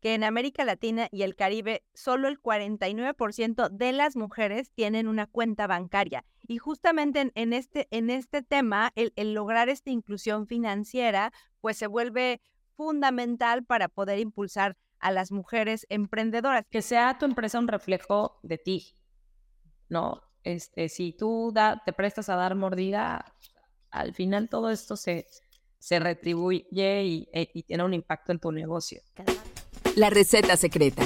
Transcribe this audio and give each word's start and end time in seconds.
que 0.00 0.14
en 0.14 0.24
América 0.24 0.64
Latina 0.64 1.08
y 1.10 1.22
el 1.22 1.36
Caribe 1.36 1.84
solo 1.94 2.28
el 2.28 2.40
49% 2.40 3.68
de 3.68 3.92
las 3.92 4.16
mujeres 4.16 4.70
tienen 4.72 5.08
una 5.08 5.26
cuenta 5.26 5.66
bancaria. 5.66 6.24
Y 6.46 6.58
justamente 6.58 7.30
en, 7.34 7.52
este, 7.52 7.86
en 7.90 8.10
este 8.10 8.42
tema, 8.42 8.92
el, 8.94 9.12
el 9.16 9.34
lograr 9.34 9.68
esta 9.68 9.90
inclusión 9.90 10.46
financiera, 10.46 11.32
pues 11.60 11.76
se 11.76 11.86
vuelve 11.86 12.40
fundamental 12.76 13.64
para 13.64 13.88
poder 13.88 14.18
impulsar 14.18 14.76
a 14.98 15.10
las 15.10 15.32
mujeres 15.32 15.86
emprendedoras. 15.88 16.64
Que 16.70 16.82
sea 16.82 17.18
tu 17.18 17.26
empresa 17.26 17.58
un 17.58 17.68
reflejo 17.68 18.38
de 18.42 18.58
ti, 18.58 18.96
¿no? 19.88 20.22
Este, 20.44 20.88
si 20.88 21.12
tú 21.12 21.50
da, 21.52 21.82
te 21.84 21.92
prestas 21.92 22.28
a 22.28 22.36
dar 22.36 22.54
mordida, 22.54 23.34
al 23.90 24.14
final 24.14 24.48
todo 24.48 24.70
esto 24.70 24.96
se, 24.96 25.26
se 25.78 25.98
retribuye 25.98 27.02
y, 27.04 27.28
e, 27.32 27.50
y 27.52 27.62
tiene 27.64 27.84
un 27.84 27.94
impacto 27.94 28.32
en 28.32 28.38
tu 28.38 28.52
negocio. 28.52 29.02
La 30.00 30.08
receta 30.08 30.56
secreta. 30.56 31.02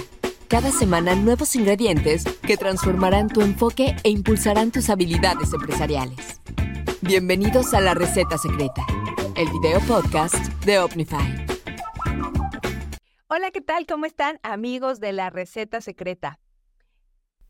Cada 0.46 0.70
semana 0.70 1.16
nuevos 1.16 1.56
ingredientes 1.56 2.22
que 2.46 2.56
transformarán 2.56 3.26
tu 3.26 3.40
enfoque 3.40 3.96
e 4.04 4.08
impulsarán 4.08 4.70
tus 4.70 4.88
habilidades 4.88 5.52
empresariales. 5.52 6.40
Bienvenidos 7.00 7.74
a 7.74 7.80
La 7.80 7.94
receta 7.94 8.38
secreta, 8.38 8.86
el 9.34 9.48
video 9.50 9.80
podcast 9.80 10.36
de 10.64 10.78
Omnify. 10.78 11.44
Hola, 13.26 13.50
¿qué 13.50 13.60
tal? 13.60 13.84
¿Cómo 13.86 14.06
están 14.06 14.38
amigos 14.44 15.00
de 15.00 15.12
La 15.12 15.28
receta 15.28 15.80
secreta? 15.80 16.38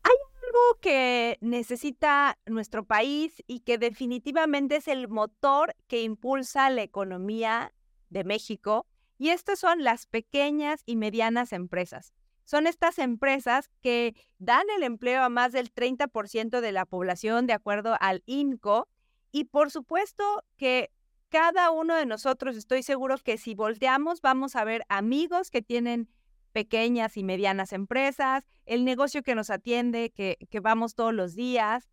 Hay 0.01 0.15
algo 0.47 0.79
que 0.81 1.37
necesita 1.41 2.39
nuestro 2.47 2.85
país 2.85 3.43
y 3.45 3.59
que 3.59 3.77
definitivamente 3.77 4.77
es 4.77 4.87
el 4.87 5.09
motor 5.09 5.75
que 5.85 6.01
impulsa 6.01 6.71
la 6.71 6.81
economía 6.81 7.71
de 8.09 8.23
México 8.23 8.87
y 9.17 9.29
estas 9.29 9.59
son 9.59 9.83
las 9.83 10.05
pequeñas 10.05 10.81
y 10.85 10.95
medianas 10.95 11.53
empresas. 11.53 12.13
Son 12.45 12.67
estas 12.67 12.99
empresas 12.99 13.69
que 13.81 14.15
dan 14.37 14.65
el 14.77 14.83
empleo 14.83 15.23
a 15.23 15.29
más 15.29 15.51
del 15.51 15.73
30% 15.73 16.61
de 16.61 16.71
la 16.71 16.85
población 16.85 17.47
de 17.47 17.53
acuerdo 17.53 17.97
al 17.99 18.21
INCO. 18.27 18.87
Y 19.31 19.45
por 19.45 19.71
supuesto 19.71 20.23
que 20.55 20.91
cada 21.29 21.71
uno 21.71 21.95
de 21.95 22.05
nosotros, 22.05 22.55
estoy 22.55 22.83
seguro 22.83 23.17
que 23.17 23.37
si 23.37 23.55
volteamos 23.55 24.21
vamos 24.21 24.55
a 24.55 24.63
ver 24.63 24.83
amigos 24.89 25.49
que 25.49 25.63
tienen 25.63 26.07
pequeñas 26.51 27.17
y 27.17 27.23
medianas 27.23 27.73
empresas, 27.73 28.45
el 28.65 28.85
negocio 28.85 29.23
que 29.23 29.35
nos 29.35 29.49
atiende, 29.49 30.11
que, 30.11 30.37
que 30.49 30.59
vamos 30.59 30.93
todos 30.95 31.13
los 31.13 31.35
días. 31.35 31.89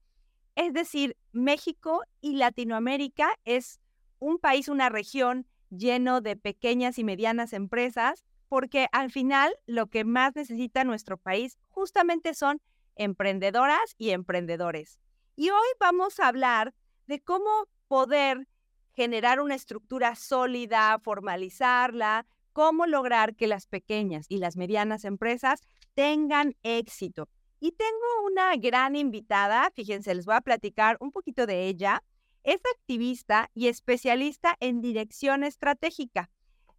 Es 0.55 0.75
decir, 0.75 1.17
México 1.33 2.03
y 2.21 2.37
Latinoamérica 2.37 3.31
es 3.45 3.81
un 4.19 4.39
país, 4.39 4.69
una 4.69 4.91
región 4.91 5.47
lleno 5.73 6.21
de 6.21 6.37
pequeñas 6.37 6.99
y 6.99 7.05
medianas 7.05 7.53
empresas, 7.53 8.25
porque 8.49 8.87
al 8.93 9.11
final 9.11 9.55
lo 9.67 9.87
que 9.89 10.05
más 10.05 10.37
necesita 10.37 10.85
nuestro 10.85 11.17
país 11.17 11.59
justamente 11.71 12.35
son 12.35 12.61
emprendedoras 12.97 13.95
y 13.99 14.11
emprendedores. 14.11 14.99
Y 15.37 15.51
hoy 15.51 15.67
vamos 15.81 16.21
a 16.21 16.29
hablar 16.29 16.75
de 17.07 17.21
cómo 17.21 17.49
poder 17.89 18.47
generar 18.95 19.41
una 19.41 19.55
estructura 19.55 20.15
sólida, 20.15 20.99
formalizarla, 21.03 22.27
cómo 22.53 22.87
lograr 22.87 23.35
que 23.35 23.47
las 23.47 23.67
pequeñas 23.67 24.27
y 24.29 24.37
las 24.37 24.57
medianas 24.57 25.05
empresas 25.05 25.61
tengan 25.95 26.55
éxito. 26.63 27.29
Y 27.59 27.73
tengo 27.73 28.27
una 28.27 28.55
gran 28.57 28.97
invitada, 28.97 29.71
fíjense, 29.75 30.15
les 30.15 30.27
voy 30.27 30.35
a 30.35 30.41
platicar 30.41 30.97
un 31.01 31.13
poquito 31.13 31.47
de 31.47 31.69
ella. 31.69 32.03
Es 32.45 32.61
activista 32.77 33.51
y 33.55 33.69
especialista 33.69 34.57
en 34.61 34.81
dirección 34.81 35.45
estratégica. 35.45 36.31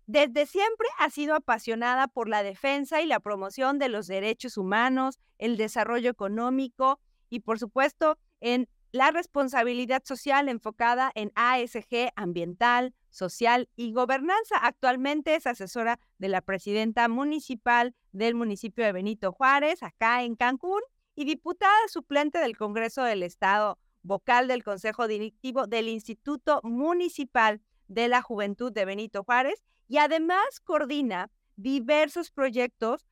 Desde 0.06 0.46
siempre 0.46 0.88
ha 1.00 1.10
sido 1.10 1.36
apasionada 1.36 2.08
por 2.08 2.28
la 2.28 2.44
defensa 2.44 3.02
y 3.02 3.06
la 3.06 3.22
promoción 3.22 3.80
de 3.80 3.88
los 3.88 4.08
derechos 4.08 4.58
humanos, 4.58 5.20
el 5.38 5.56
desarrollo 5.56 6.10
económico 6.10 7.00
y, 7.30 7.40
por 7.40 7.58
supuesto, 7.58 8.18
en 8.42 8.68
la 8.92 9.12
responsabilidad 9.12 10.04
social 10.06 10.50
enfocada 10.50 11.12
en 11.16 11.32
ASG 11.36 12.12
ambiental, 12.16 12.94
social 13.10 13.70
y 13.76 13.94
gobernanza. 13.94 14.58
Actualmente 14.62 15.36
es 15.36 15.48
asesora 15.48 16.00
de 16.18 16.28
la 16.28 16.42
presidenta 16.42 17.08
municipal 17.08 17.96
del 18.12 18.36
municipio 18.36 18.86
de 18.86 18.92
Benito 18.92 19.32
Juárez, 19.32 19.82
acá 19.82 20.24
en 20.24 20.36
Cancún, 20.36 20.82
y 21.16 21.26
diputada 21.26 21.74
suplente 21.88 22.40
del 22.40 22.58
Congreso 22.58 23.04
del 23.04 23.24
Estado 23.24 23.80
vocal 24.04 24.48
del 24.48 24.64
Consejo 24.64 25.08
Directivo 25.08 25.66
del 25.66 25.88
Instituto 25.88 26.60
Municipal 26.64 27.62
de 27.88 28.08
la 28.08 28.22
Juventud 28.22 28.72
de 28.72 28.86
Benito 28.86 29.24
Juárez 29.24 29.64
y 29.88 29.98
además 29.98 30.60
coordina 30.64 31.32
diversos 31.56 32.32
proyectos 32.32 33.06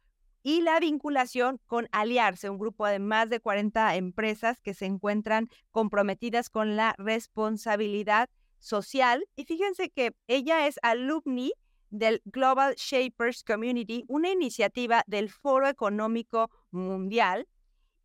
y 0.44 0.62
la 0.62 0.80
vinculación 0.80 1.60
con 1.68 1.88
Aliarse, 1.92 2.50
un 2.50 2.58
grupo 2.58 2.88
de 2.88 3.00
más 3.00 3.30
de 3.30 3.40
40 3.40 3.96
empresas 3.96 4.60
que 4.62 4.74
se 4.74 4.86
encuentran 4.86 5.50
comprometidas 5.72 6.50
con 6.50 6.76
la 6.76 6.96
responsabilidad 6.98 8.30
social. 8.60 9.28
Y 9.36 9.46
fíjense 9.46 9.90
que 9.90 10.16
ella 10.28 10.68
es 10.68 10.80
alumni 10.82 11.54
del 11.90 12.22
Global 12.26 12.76
Shapers 12.76 13.44
Community, 13.44 14.04
una 14.08 14.32
iniciativa 14.32 15.04
del 15.08 15.30
Foro 15.30 15.68
Económico 15.68 16.50
Mundial. 16.72 17.48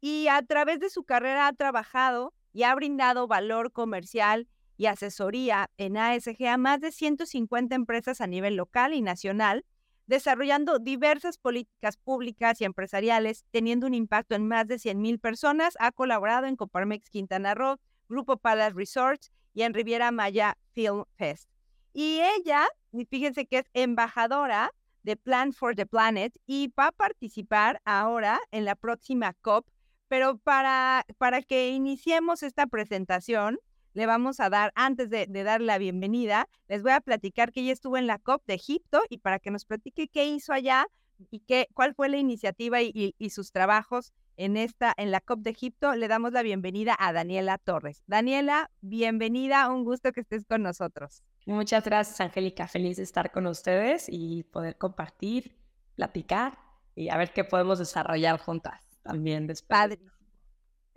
Y 0.01 0.29
a 0.29 0.43
través 0.43 0.79
de 0.81 0.91
su 0.91 1.05
carrera 1.05 1.47
ha 1.47 1.53
trabajado 1.53 2.35
y 2.56 2.62
ha 2.62 2.75
brindado 2.75 3.27
valor 3.27 3.71
comercial 3.71 4.49
y 4.78 4.87
asesoría 4.87 5.69
en 5.77 5.99
ASG 5.99 6.47
a 6.47 6.56
más 6.56 6.81
de 6.81 6.91
150 6.91 7.75
empresas 7.75 8.22
a 8.22 8.27
nivel 8.27 8.56
local 8.56 8.94
y 8.94 9.03
nacional, 9.03 9.67
desarrollando 10.06 10.78
diversas 10.78 11.37
políticas 11.37 11.99
públicas 11.99 12.59
y 12.62 12.65
empresariales, 12.65 13.45
teniendo 13.50 13.87
un 13.87 13.93
impacto 13.93 14.37
en 14.37 14.49
más 14.49 14.66
de 14.69 14.78
100 14.78 15.19
personas. 15.19 15.77
Ha 15.81 15.93
colaborado 15.93 16.47
en 16.47 16.56
Coparmex 16.56 17.11
Quintana 17.11 17.55
Roo, 17.55 17.77
Grupo 18.09 18.39
Palace 18.39 18.72
Resorts 18.75 19.31
y 19.53 19.61
en 19.61 19.75
Riviera 19.75 20.11
Maya 20.11 20.56
Film 20.72 21.05
Fest. 21.19 21.50
Y 21.93 22.21
ella, 22.39 22.66
fíjense 23.11 23.45
que 23.45 23.59
es 23.59 23.66
embajadora 23.75 24.72
de 25.03 25.16
Plan 25.16 25.53
for 25.53 25.75
the 25.75 25.84
Planet 25.84 26.33
y 26.47 26.69
va 26.69 26.87
a 26.87 26.93
participar 26.93 27.83
ahora 27.84 28.41
en 28.50 28.65
la 28.65 28.77
próxima 28.77 29.34
COP 29.43 29.66
pero 30.09 30.39
para, 30.39 31.05
para 31.19 31.43
que 31.43 31.71
iniciemos 31.71 32.43
esta 32.43 32.67
presentación, 32.67 33.59
le 33.97 34.06
vamos 34.06 34.41
a 34.41 34.50
dar, 34.50 34.72
antes 34.75 35.09
de, 35.09 35.27
dar 35.27 35.62
la 35.62 35.78
bienvenida, 35.78 36.49
les 36.69 36.83
voy 36.83 36.93
a 36.93 37.00
platicar 37.00 37.50
que 37.50 37.61
ella 37.62 37.72
estuvo 37.72 37.97
en 37.97 38.06
la 38.06 38.19
COP 38.19 38.43
de 38.47 38.55
Egipto 38.55 39.00
y 39.09 39.19
para 39.19 39.39
que 39.39 39.50
nos 39.50 39.65
platique 39.65 40.09
qué 40.09 40.27
hizo 40.27 40.53
allá 40.53 40.87
y 41.31 41.41
qué, 41.41 41.66
cuál 41.72 41.95
fue 41.95 42.11
la 42.11 42.19
iniciativa 42.19 42.83
y, 42.83 43.15
y, 43.16 43.31
sus 43.31 43.53
trabajos 43.53 44.12
en, 44.37 44.59
esta, 44.59 44.93
en 44.99 45.11
la 45.11 45.22
COP 45.22 45.41
de 45.41 45.50
Egipto, 45.50 45.95
le 45.95 46.09
damos 46.09 46.33
la 46.33 46.43
bienvenida 46.43 46.95
a 46.99 47.15
Daniela 47.15 47.56
Torres. 47.56 48.03
Daniela, 48.06 48.71
bienvenida, 48.83 49.71
un 49.71 49.83
gusto 49.83 50.12
que 50.12 50.21
estés 50.21 50.45
con 50.45 50.62
nosotros. 50.62 51.22
Muchas 51.47 51.83
gracias, 51.83 52.21
Angélica. 52.21 52.69
Feliz 52.69 52.99
de 52.99 53.05
estar 53.05 53.33
con 53.33 53.47
ustedes 53.47 54.09
y 54.11 54.43
poder 54.43 54.77
compartir, 54.77 55.56
platicar 55.95 56.59
y 56.95 57.09
a 57.09 57.16
ver 57.16 57.33
qué 57.33 57.45
podemos 57.45 57.78
desarrollar 57.78 58.39
juntas 58.39 58.96
también 59.06 59.47
después. 59.47 59.99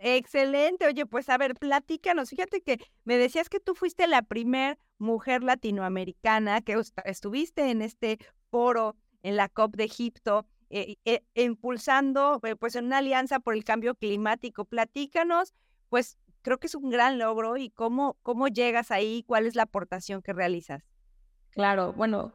Excelente. 0.02 0.86
Oye, 0.86 1.04
pues 1.04 1.28
a 1.28 1.36
ver, 1.36 1.54
platícanos. 1.54 2.30
Fíjate 2.30 2.62
que 2.62 2.78
me 3.04 3.18
decías 3.18 3.50
que 3.50 3.60
tú 3.60 3.74
fuiste 3.74 4.06
la 4.06 4.22
primer 4.22 4.78
mujer 4.98 5.42
latinoamericana 5.42 6.62
que 6.62 6.80
estuviste 7.04 7.70
en 7.70 7.82
este 7.82 8.18
foro 8.50 8.96
en 9.22 9.36
la 9.36 9.50
COP 9.50 9.76
de 9.76 9.84
Egipto, 9.84 10.46
eh, 10.70 10.96
eh, 11.04 11.22
impulsando 11.34 12.40
eh, 12.44 12.56
pues 12.56 12.76
una 12.76 12.98
alianza 12.98 13.40
por 13.40 13.54
el 13.54 13.64
cambio 13.64 13.94
climático. 13.94 14.64
Platícanos, 14.64 15.52
pues 15.90 16.16
creo 16.40 16.58
que 16.58 16.68
es 16.68 16.74
un 16.74 16.88
gran 16.88 17.18
logro 17.18 17.58
y 17.58 17.68
cómo, 17.68 18.16
cómo 18.22 18.48
llegas 18.48 18.90
ahí, 18.90 19.22
cuál 19.26 19.44
es 19.44 19.54
la 19.54 19.64
aportación 19.64 20.22
que 20.22 20.32
realizas. 20.32 20.82
Claro, 21.50 21.92
bueno, 21.92 22.32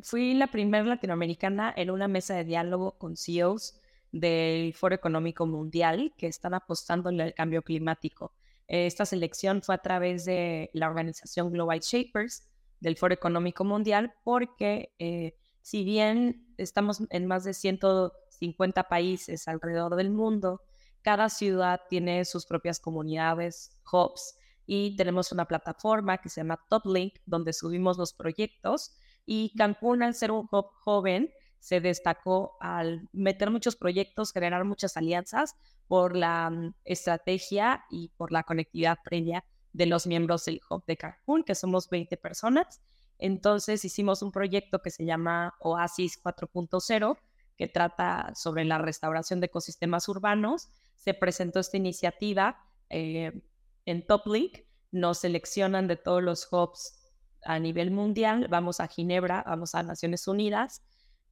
fui 0.00 0.32
la 0.32 0.46
primera 0.46 0.84
latinoamericana 0.84 1.74
en 1.76 1.90
una 1.90 2.06
mesa 2.06 2.36
de 2.36 2.44
diálogo 2.44 2.96
con 2.96 3.16
CEOs 3.16 3.80
del 4.12 4.74
Foro 4.74 4.94
Económico 4.94 5.46
Mundial 5.46 6.14
que 6.16 6.26
están 6.26 6.54
apostando 6.54 7.10
en 7.10 7.20
el 7.20 7.34
cambio 7.34 7.62
climático. 7.62 8.32
Esta 8.66 9.06
selección 9.06 9.62
fue 9.62 9.74
a 9.74 9.82
través 9.82 10.24
de 10.24 10.70
la 10.72 10.88
organización 10.88 11.52
Global 11.52 11.80
Shapers 11.80 12.48
del 12.80 12.96
Foro 12.96 13.14
Económico 13.14 13.64
Mundial 13.64 14.14
porque 14.24 14.92
eh, 14.98 15.34
si 15.62 15.84
bien 15.84 16.54
estamos 16.58 17.02
en 17.10 17.26
más 17.26 17.44
de 17.44 17.54
150 17.54 18.84
países 18.84 19.48
alrededor 19.48 19.96
del 19.96 20.10
mundo, 20.10 20.62
cada 21.02 21.28
ciudad 21.28 21.80
tiene 21.88 22.24
sus 22.24 22.46
propias 22.46 22.80
comunidades, 22.80 23.78
hubs, 23.92 24.36
y 24.66 24.96
tenemos 24.96 25.30
una 25.30 25.44
plataforma 25.44 26.18
que 26.18 26.28
se 26.28 26.40
llama 26.40 26.60
TopLink, 26.68 27.14
donde 27.24 27.52
subimos 27.52 27.98
los 27.98 28.12
proyectos. 28.12 28.96
Y 29.24 29.54
Cancún, 29.56 30.02
al 30.02 30.14
ser 30.14 30.32
un 30.32 30.48
hub 30.50 30.66
joven, 30.80 31.30
se 31.66 31.80
destacó 31.80 32.56
al 32.60 33.08
meter 33.12 33.50
muchos 33.50 33.74
proyectos, 33.74 34.30
generar 34.30 34.64
muchas 34.64 34.96
alianzas 34.96 35.56
por 35.88 36.14
la 36.14 36.48
mm, 36.48 36.74
estrategia 36.84 37.84
y 37.90 38.10
por 38.16 38.30
la 38.30 38.44
conectividad 38.44 38.98
previa 39.04 39.44
de 39.72 39.86
los 39.86 40.06
miembros 40.06 40.44
del 40.44 40.60
Hub 40.70 40.84
de 40.86 40.96
Cancún, 40.96 41.42
que 41.42 41.56
somos 41.56 41.90
20 41.90 42.18
personas. 42.18 42.80
Entonces 43.18 43.84
hicimos 43.84 44.22
un 44.22 44.30
proyecto 44.30 44.80
que 44.80 44.92
se 44.92 45.04
llama 45.04 45.56
Oasis 45.58 46.22
4.0, 46.22 47.18
que 47.56 47.66
trata 47.66 48.32
sobre 48.36 48.64
la 48.64 48.78
restauración 48.78 49.40
de 49.40 49.46
ecosistemas 49.46 50.08
urbanos, 50.08 50.68
se 50.94 51.14
presentó 51.14 51.58
esta 51.58 51.78
iniciativa 51.78 52.64
eh, 52.90 53.42
en 53.86 54.06
Top 54.06 54.24
League, 54.28 54.68
nos 54.92 55.18
seleccionan 55.18 55.88
de 55.88 55.96
todos 55.96 56.22
los 56.22 56.46
hubs 56.52 56.96
a 57.42 57.58
nivel 57.58 57.90
mundial, 57.90 58.46
vamos 58.48 58.78
a 58.78 58.86
Ginebra, 58.86 59.42
vamos 59.44 59.74
a 59.74 59.82
Naciones 59.82 60.28
Unidas 60.28 60.84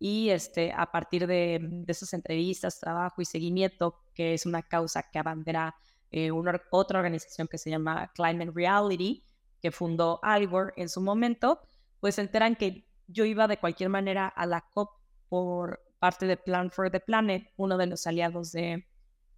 y 0.06 0.28
este, 0.28 0.70
a 0.70 0.92
partir 0.92 1.26
de, 1.26 1.82
esas 1.86 2.12
entrevistas, 2.12 2.78
trabajo 2.78 3.22
y 3.22 3.24
seguimiento, 3.24 4.02
que 4.12 4.34
es 4.34 4.44
una 4.44 4.60
causa 4.60 5.08
que 5.10 5.18
abandera 5.18 5.74
eh, 6.10 6.30
una, 6.30 6.60
otra 6.72 6.98
organización 6.98 7.48
que 7.48 7.56
se 7.56 7.70
llama 7.70 8.12
Climate 8.14 8.50
Reality, 8.54 9.24
que 9.62 9.70
fundó 9.70 10.20
Al 10.22 10.46
en 10.76 10.90
su 10.90 11.00
momento, 11.00 11.58
pues 12.00 12.16
se 12.16 12.20
enteran 12.20 12.54
que 12.54 12.86
yo 13.06 13.24
iba 13.24 13.48
de 13.48 13.56
cualquier 13.56 13.88
manera 13.88 14.28
a 14.28 14.44
la 14.44 14.60
COP 14.74 14.90
por 15.30 15.82
parte 15.98 16.26
de 16.26 16.36
Plan 16.36 16.70
for 16.70 16.90
the 16.90 17.00
Planet, 17.00 17.50
uno 17.56 17.78
de 17.78 17.86
los 17.86 18.06
aliados 18.06 18.52
de 18.52 18.86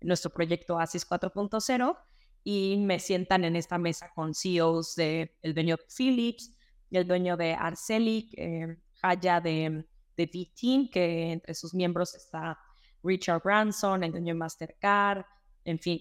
nuestro 0.00 0.32
proyecto 0.32 0.80
ASIS 0.80 1.08
4.0, 1.08 1.96
y 2.42 2.78
me 2.78 2.98
sientan 2.98 3.44
en 3.44 3.54
esta 3.54 3.78
mesa 3.78 4.10
con 4.16 4.34
CEOs 4.34 4.96
del 4.96 5.30
el 5.42 5.54
dueño 5.54 5.76
de 5.76 5.84
Philips, 5.96 6.52
el 6.90 7.06
dueño 7.06 7.36
de 7.36 7.54
Arcelic, 7.54 8.34
eh, 8.36 8.78
Haya 9.02 9.40
de, 9.40 9.84
de 10.16 10.24
V-Team, 10.24 10.88
que 10.90 11.32
entre 11.32 11.54
sus 11.54 11.74
miembros 11.74 12.14
está 12.14 12.58
Richard 13.02 13.42
Branson, 13.42 14.04
el 14.04 14.12
dueño 14.12 14.34
de 14.34 14.38
Mastercard, 14.38 15.24
en 15.64 15.78
fin. 15.78 16.00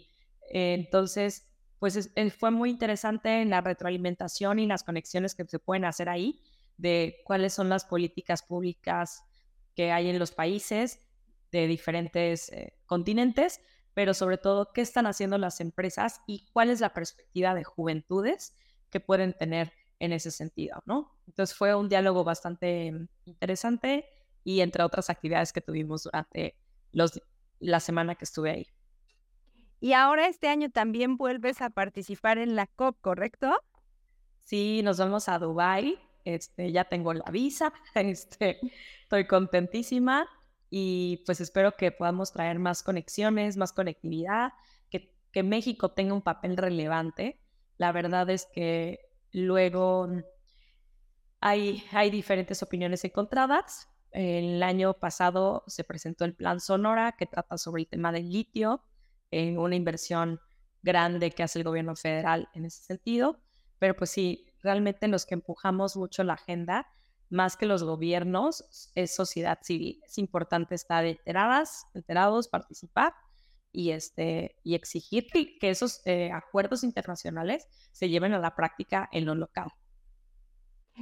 entonces, 0.50 1.48
pues 1.80 2.10
fue 2.38 2.52
muy 2.52 2.70
interesante 2.70 3.44
la 3.46 3.62
retroalimentación 3.62 4.60
y 4.60 4.68
las 4.68 4.84
conexiones 4.84 5.36
que 5.36 5.46
se 5.46 5.60
pueden 5.60 5.86
hacer 5.86 6.10
ahí 6.10 6.42
de 6.78 7.18
cuáles 7.26 7.54
son 7.54 7.70
las 7.70 7.86
políticas 7.86 8.44
públicas 8.44 9.24
que 9.76 9.92
hay 9.92 10.10
en 10.10 10.20
los 10.20 10.32
países 10.32 11.00
de 11.52 11.68
diferentes 11.68 12.50
eh, 12.52 12.74
continentes, 12.86 13.62
pero 13.94 14.14
sobre 14.14 14.38
todo 14.38 14.72
qué 14.74 14.82
están 14.82 15.06
haciendo 15.06 15.38
las 15.38 15.62
empresas 15.62 16.22
y 16.28 16.48
cuál 16.52 16.70
es 16.70 16.82
la 16.82 16.94
perspectiva 16.94 17.54
de 17.54 17.64
juventudes 17.64 18.56
que 18.90 19.00
pueden 19.00 19.34
tener 19.34 19.72
en 20.00 20.14
ese 20.14 20.32
sentido, 20.32 20.82
¿no? 20.86 21.12
Entonces 21.28 21.56
fue 21.56 21.74
un 21.76 21.90
diálogo 21.90 22.24
bastante 22.24 22.94
interesante 23.26 24.06
y 24.44 24.62
entre 24.62 24.84
otras 24.84 25.10
actividades 25.10 25.54
que 25.54 25.62
tuvimos 25.62 26.04
durante 26.04 26.56
los, 26.92 27.22
la 27.60 27.80
semana 27.80 28.16
que 28.16 28.26
estuve 28.26 28.52
ahí. 28.52 28.68
Y 29.80 29.94
ahora 29.94 30.28
este 30.28 30.48
año 30.48 30.70
también 30.70 31.18
vuelves 31.18 31.62
a 31.62 31.70
participar 31.70 32.38
en 32.38 32.56
la 32.56 32.68
COP, 32.68 33.00
¿correcto? 33.02 33.56
Sí, 34.44 34.82
nos 34.84 34.98
vamos 34.98 35.28
a 35.28 35.40
Dubai. 35.40 36.00
Este, 36.24 36.72
ya 36.72 36.86
tengo 36.86 37.14
la 37.14 37.30
visa, 37.30 37.72
este, 37.94 38.60
estoy 39.04 39.28
contentísima 39.28 40.28
y 40.72 41.22
pues 41.26 41.40
espero 41.40 41.76
que 41.78 41.92
podamos 41.92 42.34
traer 42.34 42.58
más 42.58 42.82
conexiones, 42.82 43.58
más 43.58 43.74
conectividad, 43.74 44.54
que, 44.90 45.14
que 45.32 45.44
México 45.44 45.92
tenga 45.92 46.16
un 46.16 46.24
papel 46.24 46.58
relevante. 46.58 47.40
La 47.78 47.92
verdad 47.92 48.28
es 48.32 48.48
que 48.48 49.05
luego 49.36 50.08
hay, 51.42 51.84
hay 51.92 52.10
diferentes 52.10 52.64
opiniones 52.64 53.04
encontradas. 53.04 53.90
El 54.12 54.64
año 54.64 54.94
pasado 54.94 55.64
se 55.68 55.84
presentó 55.84 56.24
el 56.24 56.34
Plan 56.34 56.62
Sonora, 56.62 57.12
que 57.18 57.26
trata 57.26 57.58
sobre 57.58 57.82
el 57.82 57.88
tema 57.88 58.12
del 58.12 58.32
litio, 58.32 58.82
en 59.32 59.58
una 59.60 59.76
inversión 59.76 60.40
grande 60.82 61.32
que 61.32 61.44
hace 61.44 61.60
el 61.60 61.66
gobierno 61.66 61.96
federal 61.96 62.48
en 62.54 62.66
ese 62.66 62.84
sentido. 62.84 63.42
Pero 63.78 63.96
pues 63.96 64.10
sí, 64.10 64.46
realmente 64.64 65.08
los 65.10 65.26
que 65.26 65.34
empujamos 65.34 65.98
mucho 65.98 66.24
la 66.24 66.34
agenda, 66.34 66.88
más 67.30 67.58
que 67.58 67.66
los 67.66 67.84
gobiernos, 67.84 68.92
es 68.96 69.14
sociedad 69.14 69.60
civil. 69.64 70.02
Es 70.06 70.18
importante 70.18 70.76
estar 70.76 71.04
enteradas, 71.04 71.88
enterados, 71.94 72.48
participar 72.48 73.14
y, 73.76 73.92
este, 73.92 74.56
y 74.64 74.76
exigir 74.76 75.28
que, 75.28 75.58
esos 75.70 76.02
eh, 76.06 76.32
acuerdos 76.32 76.84
internacionales 76.84 77.68
se 77.92 78.10
lleven 78.10 78.34
a 78.34 78.40
la 78.40 78.56
práctica 78.56 79.10
en 79.12 79.26
lo 79.26 79.36
local. 79.36 79.70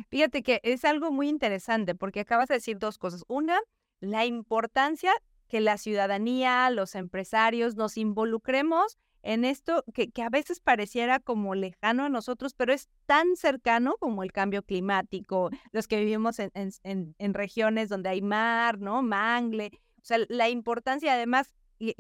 Fíjate 0.10 0.42
que 0.42 0.60
es 0.64 0.84
algo 0.86 1.12
muy 1.12 1.30
interesante 1.30 1.94
porque 1.94 2.22
acabas 2.22 2.48
de 2.48 2.56
decir 2.56 2.80
dos 2.80 2.98
cosas. 2.98 3.24
Una, 3.28 3.60
la 4.00 4.26
importancia 4.26 5.14
que 5.48 5.62
la 5.62 5.78
ciudadanía, 5.78 6.70
los 6.72 6.96
empresarios 6.96 7.76
nos 7.76 7.98
involucremos 7.98 8.98
en 9.22 9.46
esto 9.46 9.86
que, 9.94 10.12
a 10.22 10.30
veces 10.30 10.60
pareciera 10.60 11.20
como 11.20 11.56
lejano 11.56 12.06
a 12.06 12.10
nosotros, 12.10 12.54
pero 12.56 12.74
es 12.74 12.90
tan 13.06 13.36
cercano 13.36 13.96
como 14.00 14.24
el 14.24 14.32
cambio 14.32 14.64
climático, 14.64 15.50
los 15.72 15.88
que 15.88 16.00
vivimos 16.00 16.40
en, 16.40 16.52
en, 16.84 17.34
regiones 17.34 17.88
donde 17.88 18.10
hay 18.10 18.22
mar, 18.22 18.80
¿no? 18.80 19.02
Mangle. 19.02 19.72
O 19.98 20.06
sea, 20.06 20.18
la 20.28 20.50
importancia 20.50 21.14
además, 21.14 21.54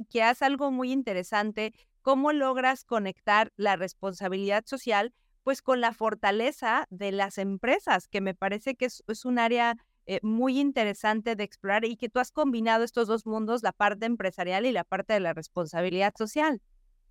que 0.09 0.23
hace 0.23 0.45
algo 0.45 0.71
muy 0.71 0.91
interesante, 0.91 1.73
cómo 2.01 2.31
logras 2.31 2.83
conectar 2.83 3.51
la 3.55 3.75
responsabilidad 3.75 4.63
social 4.65 5.13
pues 5.43 5.61
con 5.61 5.81
la 5.81 5.93
fortaleza 5.93 6.87
de 6.89 7.11
las 7.11 7.37
empresas, 7.37 8.07
que 8.07 8.21
me 8.21 8.33
parece 8.33 8.75
que 8.75 8.85
es, 8.85 9.25
un 9.25 9.39
área 9.39 9.75
eh, 10.05 10.19
muy 10.23 10.59
interesante 10.59 11.35
de 11.35 11.43
explorar 11.43 11.85
y 11.85 11.97
que 11.97 12.09
tú 12.09 12.19
has 12.19 12.31
combinado 12.31 12.83
estos 12.83 13.07
dos 13.07 13.25
mundos, 13.25 13.61
la 13.61 13.73
parte 13.73 14.05
empresarial 14.05 14.65
y 14.65 14.71
la 14.71 14.85
parte 14.85 15.13
de 15.13 15.19
la 15.19 15.33
responsabilidad 15.33 16.13
social. 16.17 16.61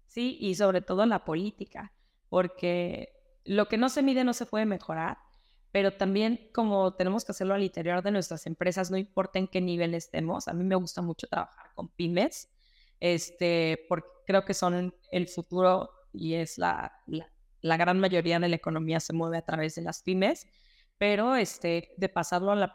Sí, 0.07 0.39
y 0.41 0.55
sobre 0.55 0.81
todo 0.81 1.05
la 1.07 1.25
política, 1.25 1.93
porque 2.29 3.13
lo 3.45 3.69
que 3.69 3.77
no 3.77 3.89
se 3.89 4.03
mide 4.03 4.25
no 4.25 4.33
se 4.35 4.47
puede 4.47 4.67
mejorar, 4.67 5.19
pero 5.71 5.93
también 5.93 6.51
como 6.53 6.95
tenemos 6.95 7.25
que 7.25 7.33
hacerlo 7.33 7.55
al 7.55 7.63
interior 7.63 8.03
de 8.03 8.11
nuestras 8.11 8.47
empresas, 8.47 8.91
no 8.91 8.99
importa 8.99 9.39
en 9.39 9.49
qué 9.49 9.61
nivel 9.61 9.95
estemos, 9.95 10.49
a 10.49 10.53
mí 10.53 10.65
me 10.65 10.75
gusta 10.75 11.01
mucho 11.01 11.27
trabajar 11.27 11.71
con 11.75 11.89
pymes, 11.89 12.52
este, 13.03 13.85
porque 13.89 14.07
creo 14.25 14.45
que 14.45 14.55
son 14.55 14.95
el 15.11 15.27
futuro 15.27 15.91
y 16.13 16.35
es 16.35 16.57
la, 16.57 16.93
la 17.61 17.77
gran 17.77 17.99
mayoría 17.99 18.39
de 18.39 18.49
la 18.49 18.55
economía 18.55 19.01
se 19.01 19.13
mueve 19.13 19.39
a 19.39 19.45
través 19.45 19.75
de 19.75 19.83
las 19.83 20.05
pymes, 20.05 20.47
pero 20.99 21.35
este, 21.35 21.95
de 21.97 22.09
pasarlo 22.09 22.53
a 22.53 22.55
la, 22.55 22.73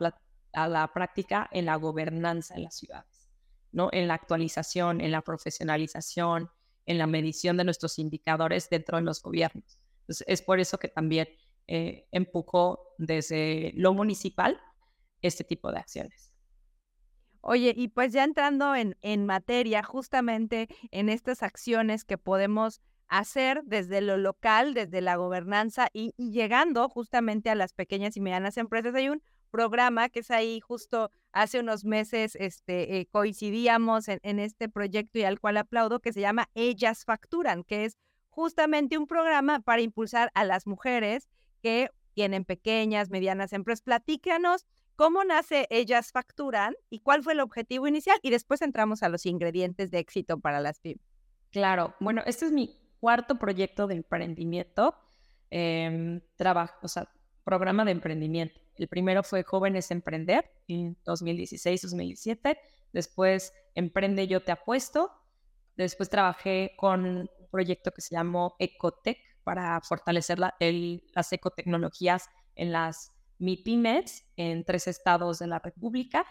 a 0.51 0.67
la 0.67 0.91
práctica 0.93 1.47
en 1.53 1.65
la 1.65 1.77
gobernanza 1.77 2.55
en 2.55 2.63
las 2.63 2.75
ciudades, 2.75 3.29
¿no? 3.71 3.87
en 3.93 4.09
la 4.09 4.15
actualización, 4.15 4.99
en 4.99 5.11
la 5.11 5.21
profesionalización, 5.21 6.49
en 6.85 6.97
la 6.97 7.07
medición 7.07 7.55
de 7.55 7.63
nuestros 7.63 7.97
indicadores 7.97 8.69
dentro 8.69 8.97
de 8.97 9.03
los 9.03 9.21
gobiernos. 9.21 9.79
Entonces, 10.01 10.27
es 10.27 10.41
por 10.41 10.59
eso 10.59 10.77
que 10.77 10.89
también 10.89 11.29
eh, 11.67 12.05
empujó 12.11 12.95
desde 12.97 13.71
lo 13.75 13.93
municipal 13.93 14.59
este 15.21 15.45
tipo 15.45 15.71
de 15.71 15.79
acciones. 15.79 16.26
Oye, 17.41 17.73
y 17.75 17.87
pues 17.89 18.13
ya 18.13 18.23
entrando 18.23 18.75
en, 18.75 18.97
en 19.01 19.25
materia, 19.25 19.83
justamente 19.83 20.67
en 20.91 21.09
estas 21.09 21.43
acciones 21.43 22.03
que 22.03 22.17
podemos 22.17 22.81
hacer 23.07 23.61
desde 23.63 24.01
lo 24.01 24.17
local, 24.17 24.73
desde 24.73 25.01
la 25.01 25.15
gobernanza 25.15 25.89
y, 25.93 26.13
llegando 26.17 26.89
justamente 26.89 27.49
a 27.49 27.55
las 27.55 27.73
pequeñas 27.73 28.17
y 28.17 28.21
medianas 28.21 28.57
empresas. 28.57 28.93
Hay 28.95 29.09
un 29.09 29.21
programa 29.49 30.09
que 30.09 30.19
es 30.19 30.31
ahí 30.31 30.59
justo 30.59 31.09
hace 31.31 31.59
unos 31.59 31.85
meses 31.85 32.35
este, 32.35 32.99
eh, 32.99 33.07
coincidíamos 33.09 34.07
en, 34.09 34.19
en, 34.23 34.39
este 34.39 34.67
proyecto 34.69 35.19
y 35.19 35.23
al 35.23 35.39
cual 35.39 35.57
aplaudo, 35.57 35.99
que 35.99 36.13
se 36.13 36.21
llama 36.21 36.49
Ellas 36.53 37.05
Facturan, 37.05 37.63
que 37.63 37.85
es 37.85 37.97
justamente 38.29 38.97
un 38.97 39.07
programa 39.07 39.61
para 39.61 39.81
impulsar 39.81 40.31
a 40.33 40.43
las 40.43 40.67
mujeres 40.67 41.29
que 41.61 41.89
tienen 42.13 42.45
pequeñas, 42.45 43.09
medianas 43.09 43.53
empresas. 43.53 43.81
Platícanos 43.81 44.65
cómo 44.97 45.23
nace 45.23 45.67
Ellas 45.69 46.11
Facturan 46.11 46.75
y 46.89 46.99
cuál 46.99 47.23
fue 47.23 47.33
el 47.33 47.39
objetivo 47.39 47.87
inicial 47.87 48.19
y 48.21 48.31
después 48.31 48.61
entramos 48.61 49.03
a 49.03 49.09
los 49.09 49.25
ingredientes 49.25 49.91
de 49.91 49.99
éxito 49.99 50.39
para 50.39 50.59
las 50.59 50.79
pymes. 50.81 51.05
Claro, 51.51 51.95
bueno, 52.01 52.21
este 52.25 52.47
es 52.47 52.51
mi 52.51 52.77
cuarto 52.99 53.35
proyecto 53.37 53.87
de 53.87 53.95
emprendimiento, 53.95 54.95
eh, 55.51 56.19
trabajo, 56.35 56.75
o 56.81 56.87
sea, 56.89 57.09
programa 57.45 57.85
de 57.85 57.91
emprendimiento. 57.91 58.59
El 58.75 58.87
primero 58.87 59.23
fue 59.23 59.43
Jóvenes 59.43 59.89
Emprender 59.91 60.51
en 60.67 60.97
2016-2017. 61.03 62.57
Después 62.91 63.53
Emprende 63.75 64.27
Yo 64.27 64.43
Te 64.43 64.51
Apuesto. 64.51 65.11
Después 65.75 66.09
trabajé 66.09 66.73
con 66.77 67.05
un 67.05 67.29
proyecto 67.51 67.91
que 67.91 68.01
se 68.01 68.15
llamó 68.15 68.55
Ecotech 68.59 69.19
para 69.43 69.79
fortalecer 69.81 70.39
las 70.39 71.33
ecotecnologías 71.33 72.29
en 72.55 72.71
las 72.71 73.13
MIPIMES 73.39 74.25
en 74.35 74.63
tres 74.63 74.87
estados 74.87 75.39
de 75.39 75.47
la 75.47 75.59
República. 75.59 76.25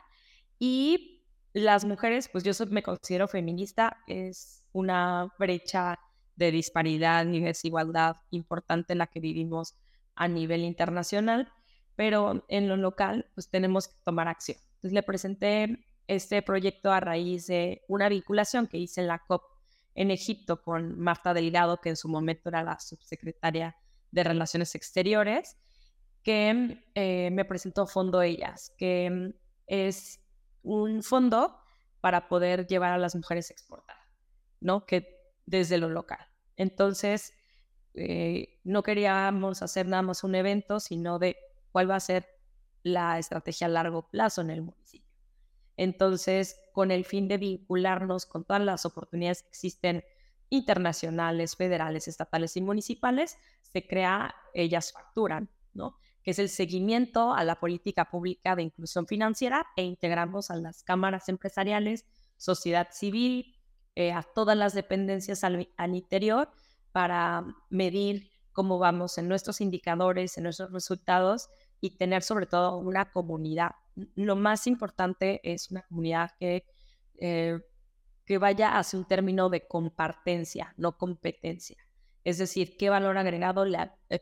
Y 0.59 1.25
las 1.53 1.85
mujeres, 1.85 2.29
pues 2.29 2.45
yo 2.45 2.53
me 2.71 2.83
considero 2.83 3.29
feminista, 3.29 3.99
es 4.07 4.65
una 4.73 5.33
brecha 5.39 5.99
de 6.37 6.51
disparidad 6.51 7.27
y 7.27 7.41
desigualdad 7.41 8.17
importante 8.31 8.93
en 8.93 8.99
la 8.99 9.07
que 9.07 9.21
vivimos 9.21 9.75
a 10.15 10.29
nivel 10.29 10.63
internacional, 10.63 11.51
pero 11.95 12.45
en 12.49 12.69
lo 12.69 12.77
local 12.77 13.31
pues 13.35 13.49
tenemos 13.49 13.89
que 13.89 13.95
tomar 14.05 14.29
acción. 14.29 14.59
Entonces 14.75 14.93
le 14.93 15.03
presenté 15.03 15.87
este 16.07 16.43
proyecto 16.43 16.93
a 16.93 17.01
raíz 17.01 17.47
de 17.47 17.83
una 17.89 18.09
vinculación 18.09 18.67
que 18.67 18.79
hice 18.79 19.01
en 19.01 19.09
la 19.09 19.19
COP 19.27 19.43
en 19.95 20.11
Egipto 20.11 20.63
con 20.63 20.99
Marta 20.99 21.33
Delgado, 21.33 21.81
que 21.81 21.89
en 21.89 21.97
su 21.97 22.09
momento 22.09 22.51
era 22.51 22.63
la 22.63 22.79
subsecretaria 22.79 23.77
de 24.11 24.25
Relaciones 24.25 24.75
Exteriores, 24.75 25.57
que 26.27 26.83
eh, 26.97 27.31
me 27.31 27.45
presentó 27.45 27.87
Fondo 27.87 28.21
Ellas, 28.21 28.75
que 28.77 29.33
es 29.69 30.21
un 30.65 31.05
fondo 31.05 31.57
para 32.01 32.27
poder 32.27 32.67
llevar 32.67 32.91
a 32.91 32.99
las 32.99 33.15
mujeres 33.15 33.49
a 33.49 33.53
exportar, 33.53 33.97
¿no? 34.59 34.87
Que 34.87 35.07
desde 35.47 35.79
lo 35.79 35.89
local. 35.89 36.19
Entonces, 36.57 37.33
eh, 37.95 38.59
no 38.65 38.83
queríamos 38.83 39.63
hacer 39.63 39.87
nada 39.87 40.03
más 40.03 40.25
un 40.25 40.35
evento, 40.35 40.81
sino 40.81 41.21
de 41.21 41.37
cuál 41.71 41.89
va 41.89 41.95
a 41.95 42.01
ser 42.01 42.27
la 42.83 43.21
estrategia 43.21 43.69
a 43.69 43.71
largo 43.71 44.11
plazo 44.11 44.41
en 44.41 44.51
el 44.51 44.63
municipio. 44.63 45.15
Entonces, 45.77 46.61
con 46.73 46.91
el 46.91 47.05
fin 47.05 47.29
de 47.29 47.39
vincularnos 47.39 48.27
con 48.27 48.45
todas 48.45 48.65
las 48.65 48.85
oportunidades 48.85 49.43
que 49.43 49.51
existen 49.51 50.05
internacionales, 50.49 51.55
federales, 51.55 52.09
estatales 52.09 52.57
y 52.57 52.63
municipales, 52.63 53.39
se 53.63 53.87
crea 53.87 54.35
Ellas 54.55 54.91
Facturan, 54.91 55.49
¿no? 55.73 55.97
Que 56.27 56.33
es 56.33 56.41
el 56.41 56.49
seguimiento 56.49 57.33
a 57.33 57.45
la 57.45 57.61
política 57.61 58.11
pública 58.11 58.57
de 58.57 58.65
inclusión 58.65 59.07
financiera 59.07 59.65
e 59.77 59.85
integramos 59.85 60.51
a 60.51 60.57
las 60.57 60.83
cámaras 60.83 61.29
empresariales, 61.29 62.05
sociedad 62.37 62.89
civil, 62.91 63.55
eh, 63.95 64.11
a 64.11 64.25
todas 64.25 64.57
las 64.57 64.75
dependencias 64.75 65.45
al, 65.45 65.69
interior 65.95 66.51
para 66.91 67.45
medir 67.71 68.29
cómo 68.53 68.81
vamos 68.81 69.19
en 69.19 69.29
nuestros 69.29 69.61
indicadores, 69.61 70.37
en 70.37 70.43
nuestros 70.43 70.73
resultados 70.73 71.49
y 71.81 71.97
tener 71.97 72.25
sobre 72.25 72.47
todo 72.47 72.77
una 72.79 73.13
comunidad. 73.13 73.77
Lo 74.17 74.35
más 74.35 74.67
importante 74.67 75.41
es 75.45 75.71
una 75.71 75.83
comunidad 75.83 76.33
que 76.41 76.65
eh, 77.21 77.61
que 78.25 78.39
vaya 78.39 78.77
hacia 78.77 78.99
un 78.99 79.05
término 79.05 79.49
de 79.49 79.69
compartencia, 79.69 80.75
no 80.77 80.99
competencia. 80.99 81.86
Es 82.27 82.39
decir, 82.39 82.77
qué 82.77 82.91
valor 82.91 83.17
agregado 83.19 83.65
le, 83.65 83.79
eh, 84.09 84.21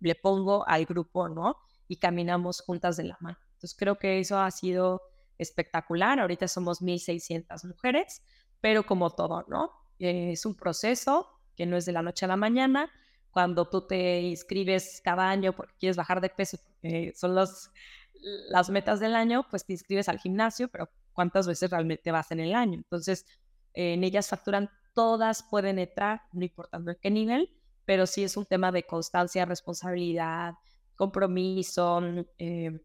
le 0.00 0.14
pongo 0.16 0.66
al 0.66 0.86
grupo, 0.86 1.28
¿no? 1.28 1.56
Y 1.86 1.98
caminamos 1.98 2.60
juntas 2.62 2.96
de 2.96 3.04
la 3.04 3.16
mano. 3.20 3.38
Entonces 3.52 3.76
creo 3.78 3.96
que 3.96 4.18
eso 4.18 4.40
ha 4.40 4.50
sido 4.50 5.02
espectacular. 5.38 6.18
Ahorita 6.18 6.48
somos 6.48 6.82
1.600 6.82 7.64
mujeres, 7.64 8.24
pero 8.60 8.84
como 8.84 9.10
todo, 9.10 9.44
¿no? 9.46 9.70
Eh, 10.00 10.32
es 10.32 10.44
un 10.46 10.56
proceso 10.56 11.28
que 11.54 11.64
no 11.64 11.76
es 11.76 11.86
de 11.86 11.92
la 11.92 12.02
noche 12.02 12.24
a 12.24 12.28
la 12.28 12.36
mañana. 12.36 12.90
Cuando 13.30 13.70
tú 13.70 13.86
te 13.86 14.20
inscribes 14.22 15.00
cada 15.04 15.30
año 15.30 15.54
porque 15.54 15.74
quieres 15.78 15.96
bajar 15.96 16.20
de 16.20 16.30
peso, 16.30 16.58
porque 16.58 17.12
son 17.14 17.36
las 17.36 18.68
metas 18.68 18.98
del 18.98 19.14
año, 19.14 19.46
pues 19.48 19.64
te 19.64 19.74
inscribes 19.74 20.08
al 20.08 20.18
gimnasio, 20.18 20.66
pero 20.66 20.90
¿cuántas 21.12 21.46
veces 21.46 21.70
realmente 21.70 22.10
vas 22.10 22.32
en 22.32 22.40
el 22.40 22.52
año? 22.52 22.78
Entonces, 22.78 23.24
en 23.74 24.02
ellas 24.02 24.28
facturan 24.28 24.68
todas, 24.94 25.42
pueden 25.42 25.78
entrar, 25.78 26.22
no 26.32 26.44
importando 26.44 26.90
en 26.90 26.98
qué 27.00 27.10
nivel, 27.10 27.50
pero 27.84 28.06
sí 28.06 28.24
es 28.24 28.36
un 28.36 28.46
tema 28.46 28.72
de 28.72 28.84
constancia, 28.84 29.44
responsabilidad, 29.44 30.54
compromiso, 30.96 32.00
eh, 32.38 32.80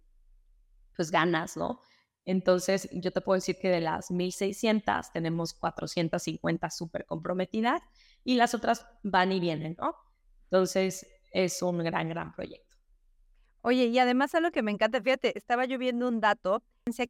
pues 0.95 1.11
ganas, 1.11 1.55
¿no? 1.55 1.81
Entonces, 2.25 2.89
yo 2.91 3.11
te 3.11 3.21
puedo 3.21 3.35
decir 3.35 3.57
que 3.59 3.69
de 3.69 3.81
las 3.81 4.11
1.600 4.11 5.11
tenemos 5.11 5.53
450 5.53 6.69
súper 6.69 7.05
comprometidas 7.05 7.81
y 8.23 8.35
las 8.35 8.53
otras 8.53 8.85
van 9.03 9.31
y 9.31 9.39
vienen, 9.39 9.75
¿no? 9.79 9.95
Entonces, 10.43 11.07
es 11.31 11.61
un 11.61 11.79
gran, 11.79 12.09
gran 12.09 12.33
proyecto. 12.33 12.77
Oye, 13.61 13.85
y 13.85 13.99
además 13.99 14.35
a 14.35 14.39
lo 14.39 14.51
que 14.51 14.61
me 14.61 14.71
encanta, 14.71 15.01
fíjate, 15.01 15.37
estaba 15.37 15.65
yo 15.65 15.77
viendo 15.77 16.07
un 16.07 16.19
dato 16.19 16.63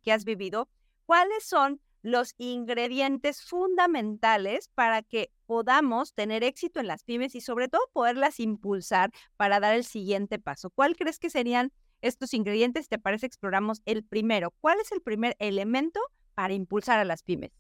que 0.04 0.12
has 0.12 0.26
vivido. 0.26 0.70
¿Cuáles 1.06 1.44
son 1.44 1.82
los 2.02 2.34
ingredientes 2.38 3.44
fundamentales 3.44 4.70
para 4.76 5.02
que 5.02 5.32
podamos 5.46 6.14
tener 6.14 6.44
éxito 6.44 6.80
en 6.80 6.88
las 6.88 7.04
pymes 7.04 7.36
y 7.36 7.42
sobre 7.42 7.68
todo 7.68 7.82
poderlas 7.94 8.40
impulsar 8.40 9.12
para 9.38 9.60
dar 9.60 9.76
el 9.76 9.84
siguiente 9.84 10.40
paso. 10.40 10.70
¿Cuál 10.70 10.96
crees 10.96 11.20
que 11.20 11.30
serían 11.30 11.72
estos 12.02 12.34
ingredientes? 12.34 12.88
¿Te 12.88 13.00
parece 13.00 13.26
exploramos 13.26 13.82
el 13.86 14.04
primero? 14.04 14.54
¿Cuál 14.62 14.80
es 14.80 14.92
el 14.92 15.02
primer 15.02 15.36
elemento 15.40 16.00
para 16.36 16.54
impulsar 16.54 17.00
a 17.00 17.06
las 17.06 17.24
pymes? 17.24 17.52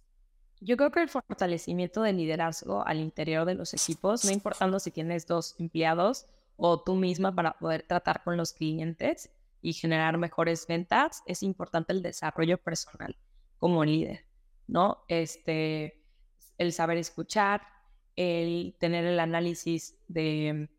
Yo 0.61 0.75
creo 0.75 0.91
que 0.91 1.01
el 1.01 1.09
fortalecimiento 1.09 2.01
del 2.01 2.17
liderazgo 2.17 2.85
al 2.85 2.99
interior 2.99 3.45
de 3.45 3.55
los 3.55 3.73
equipos, 3.73 4.25
no 4.25 4.31
importando 4.31 4.79
si 4.79 4.91
tienes 4.91 5.25
dos 5.25 5.55
empleados 5.57 6.27
o 6.57 6.81
tú 6.81 6.95
misma 6.95 7.33
para 7.33 7.57
poder 7.57 7.83
tratar 7.83 8.23
con 8.23 8.35
los 8.35 8.51
clientes 8.51 9.29
y 9.61 9.73
generar 9.73 10.17
mejores 10.17 10.67
ventas, 10.67 11.23
es 11.25 11.43
importante 11.43 11.93
el 11.93 12.01
desarrollo 12.01 12.57
personal 12.57 13.17
como 13.57 13.85
líder. 13.85 14.28
¿No? 14.69 15.03
Este, 15.07 16.03
el 16.57 16.71
saber 16.73 16.97
escuchar, 16.97 17.61
el 18.15 18.75
tener 18.79 19.05
el 19.05 19.19
análisis 19.19 19.97
de, 20.07 20.69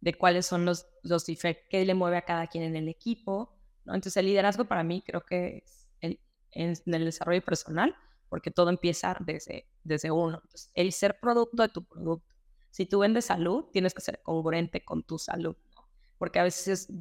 de 0.00 0.14
cuáles 0.14 0.46
son 0.46 0.64
los, 0.64 0.86
los 1.02 1.24
qué 1.24 1.84
le 1.84 1.94
mueve 1.94 2.18
a 2.18 2.22
cada 2.22 2.46
quien 2.46 2.64
en 2.64 2.76
el 2.76 2.88
equipo, 2.88 3.56
¿no? 3.84 3.94
Entonces 3.94 4.16
el 4.18 4.26
liderazgo 4.26 4.66
para 4.66 4.84
mí 4.84 5.02
creo 5.04 5.24
que 5.24 5.62
es 5.64 5.88
el, 6.00 6.20
en, 6.52 6.74
el 6.86 7.04
desarrollo 7.04 7.42
personal, 7.42 7.96
porque 8.28 8.50
todo 8.50 8.68
empieza 8.68 9.16
desde, 9.20 9.66
desde 9.82 10.10
uno. 10.10 10.42
El 10.74 10.92
ser 10.92 11.18
producto 11.18 11.62
de 11.62 11.68
tu 11.70 11.84
producto. 11.84 12.34
Si 12.70 12.84
tú 12.84 12.98
vendes 12.98 13.24
salud, 13.24 13.64
tienes 13.72 13.94
que 13.94 14.02
ser 14.02 14.20
congruente 14.22 14.84
con 14.84 15.02
tu 15.02 15.18
salud, 15.18 15.56
porque 16.18 16.38
a 16.38 16.42
veces 16.42 16.68
es 16.68 17.00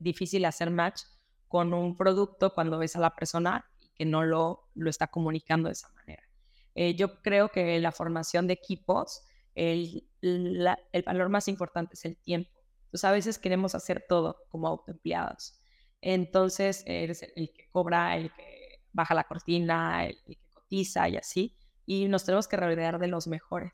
difícil 0.00 0.44
hacer 0.44 0.70
match 0.70 1.02
con 1.46 1.72
un 1.72 1.96
producto 1.96 2.52
cuando 2.52 2.78
ves 2.78 2.96
a 2.96 3.00
la 3.00 3.14
persona 3.14 3.64
que 3.94 4.04
no 4.04 4.24
lo, 4.24 4.68
lo 4.74 4.90
está 4.90 5.06
comunicando 5.08 5.68
de 5.68 5.72
esa 5.72 5.88
manera. 5.90 6.22
Eh, 6.74 6.94
yo 6.94 7.22
creo 7.22 7.50
que 7.50 7.78
la 7.78 7.92
formación 7.92 8.46
de 8.46 8.54
equipos, 8.54 9.22
el, 9.54 10.08
el, 10.20 11.02
valor 11.04 11.28
más 11.28 11.48
importante 11.48 11.94
es 11.94 12.04
el 12.04 12.16
tiempo. 12.16 12.50
Entonces, 12.86 13.04
a 13.04 13.12
veces 13.12 13.38
queremos 13.38 13.74
hacer 13.74 14.04
todo 14.08 14.42
como 14.48 14.68
autoempleados. 14.68 15.60
Entonces, 16.00 16.82
eres 16.86 17.22
el, 17.22 17.52
que 17.52 17.68
cobra, 17.70 18.16
el 18.16 18.32
que 18.32 18.80
baja 18.92 19.14
la 19.14 19.24
cortina, 19.24 20.06
el, 20.06 20.20
que 20.24 20.38
cotiza 20.52 21.08
y 21.08 21.16
así. 21.16 21.56
Y 21.86 22.08
nos 22.08 22.24
tenemos 22.24 22.48
que 22.48 22.56
rodear 22.56 22.98
de 22.98 23.08
los 23.08 23.26
mejores. 23.26 23.72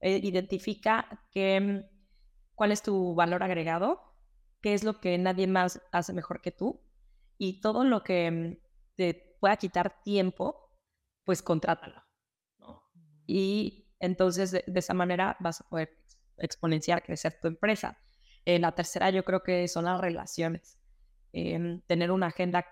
Eh, 0.00 0.20
identifica 0.22 1.26
que, 1.30 1.84
cuál 2.54 2.72
es 2.72 2.82
tu 2.82 3.14
valor 3.14 3.42
agregado, 3.42 4.00
qué 4.62 4.72
es 4.74 4.84
lo 4.84 5.00
que 5.00 5.18
nadie 5.18 5.46
más 5.46 5.80
hace 5.92 6.12
mejor 6.12 6.40
que 6.40 6.52
tú 6.52 6.80
y 7.38 7.60
todo 7.60 7.84
lo 7.84 8.02
que 8.02 8.60
te 9.00 9.14
pueda 9.40 9.56
quitar 9.56 10.02
tiempo, 10.02 10.70
pues 11.24 11.40
contrátalo. 11.40 12.02
Y 13.26 13.88
entonces 13.98 14.50
de, 14.50 14.62
esa 14.74 14.92
manera 14.92 15.38
vas 15.40 15.62
a 15.62 15.68
poder 15.70 15.96
exponenciar, 16.36 17.02
crecer 17.02 17.38
tu 17.40 17.48
empresa. 17.48 17.98
Eh, 18.44 18.58
la 18.58 18.72
tercera 18.72 19.08
yo 19.08 19.24
creo 19.24 19.42
que 19.42 19.66
son 19.68 19.86
las 19.86 19.98
relaciones. 19.98 20.78
Em, 21.32 21.80
tener 21.86 22.10
una 22.10 22.26
agenda 22.26 22.66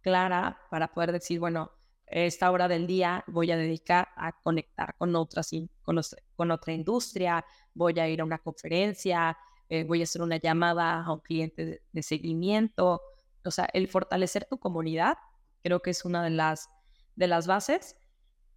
clara 0.00 0.58
para 0.70 0.88
poder 0.94 1.12
decir, 1.12 1.38
bueno, 1.38 1.70
esta 2.06 2.50
hora 2.50 2.66
del 2.66 2.86
día 2.86 3.22
voy 3.26 3.50
a 3.50 3.56
dedicar 3.58 4.08
a 4.16 4.32
conectar 4.42 4.94
con, 4.96 5.14
otras, 5.14 5.50
con, 5.82 6.00
con 6.34 6.50
otra 6.50 6.72
industria, 6.72 7.44
voy 7.74 7.98
a 8.00 8.08
ir 8.08 8.22
a 8.22 8.24
una 8.24 8.38
conferencia, 8.38 9.36
eh, 9.68 9.84
voy 9.84 10.00
a 10.00 10.04
hacer 10.04 10.22
una 10.22 10.38
llamada 10.38 11.04
a 11.04 11.12
un 11.12 11.20
cliente 11.20 11.66
de, 11.66 11.82
de, 11.92 12.02
seguimiento. 12.02 13.02
O 13.44 13.50
sea, 13.50 13.68
el 13.74 13.88
fortalecer 13.88 14.46
tu 14.46 14.58
comunidad 14.58 15.18
Creo 15.62 15.80
que 15.80 15.90
es 15.90 16.04
una 16.04 16.22
de 16.24 16.30
las, 16.30 16.68
de 17.16 17.26
las 17.26 17.46
bases. 17.46 17.96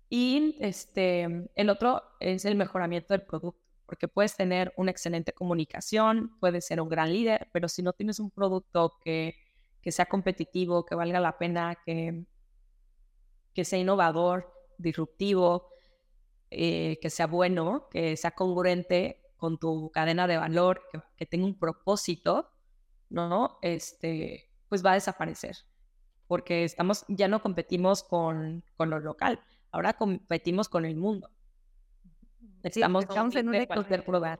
Y 0.10 0.58
este, 0.60 1.50
el 1.56 1.70
otro 1.70 2.04
es 2.20 2.46
el 2.46 2.56
mejoramiento 2.56 3.14
del 3.14 3.24
producto, 3.24 3.62
porque 3.86 4.08
puedes 4.08 4.36
tener 4.36 4.74
una 4.78 4.92
excelente 4.92 5.34
comunicación, 5.34 6.38
puedes 6.40 6.66
ser 6.66 6.80
un 6.82 6.90
gran 6.90 7.12
líder, 7.12 7.50
pero 7.52 7.68
si 7.68 7.82
no 7.82 7.94
tienes 7.94 8.20
un 8.20 8.32
producto 8.32 8.98
que, 9.04 9.36
que 9.82 9.92
sea 9.92 10.06
competitivo, 10.06 10.86
que 10.86 10.96
valga 10.96 11.20
la 11.20 11.38
pena, 11.38 11.76
que, 11.86 12.26
que 13.54 13.66
sea 13.66 13.80
innovador, 13.80 14.54
disruptivo, 14.78 15.70
eh, 16.52 17.00
que 17.02 17.10
sea 17.10 17.28
bueno, 17.28 17.88
que 17.90 18.16
sea 18.16 18.32
congruente 18.32 19.22
con 19.38 19.58
tu 19.58 19.92
cadena 19.92 20.28
de 20.28 20.38
valor, 20.38 20.84
que, 20.92 21.02
que 21.18 21.26
tenga 21.26 21.46
un 21.46 21.58
propósito, 21.58 22.52
¿no? 23.10 23.58
Este, 23.62 24.50
pues 24.70 24.86
va 24.86 24.92
a 24.92 24.96
desaparecer 24.96 25.58
porque 26.28 26.64
estamos, 26.64 27.06
ya 27.08 27.28
no 27.28 27.42
competimos 27.42 28.04
con, 28.04 28.64
con 28.78 28.90
lo 28.90 29.00
local, 29.00 29.40
ahora 29.72 29.94
competimos 29.94 30.70
con 30.70 30.86
el 30.86 30.96
mundo. 30.96 31.30
Estamos, 32.64 33.06
en 33.36 33.48
un 33.48 33.56
ecosistema. 33.56 34.40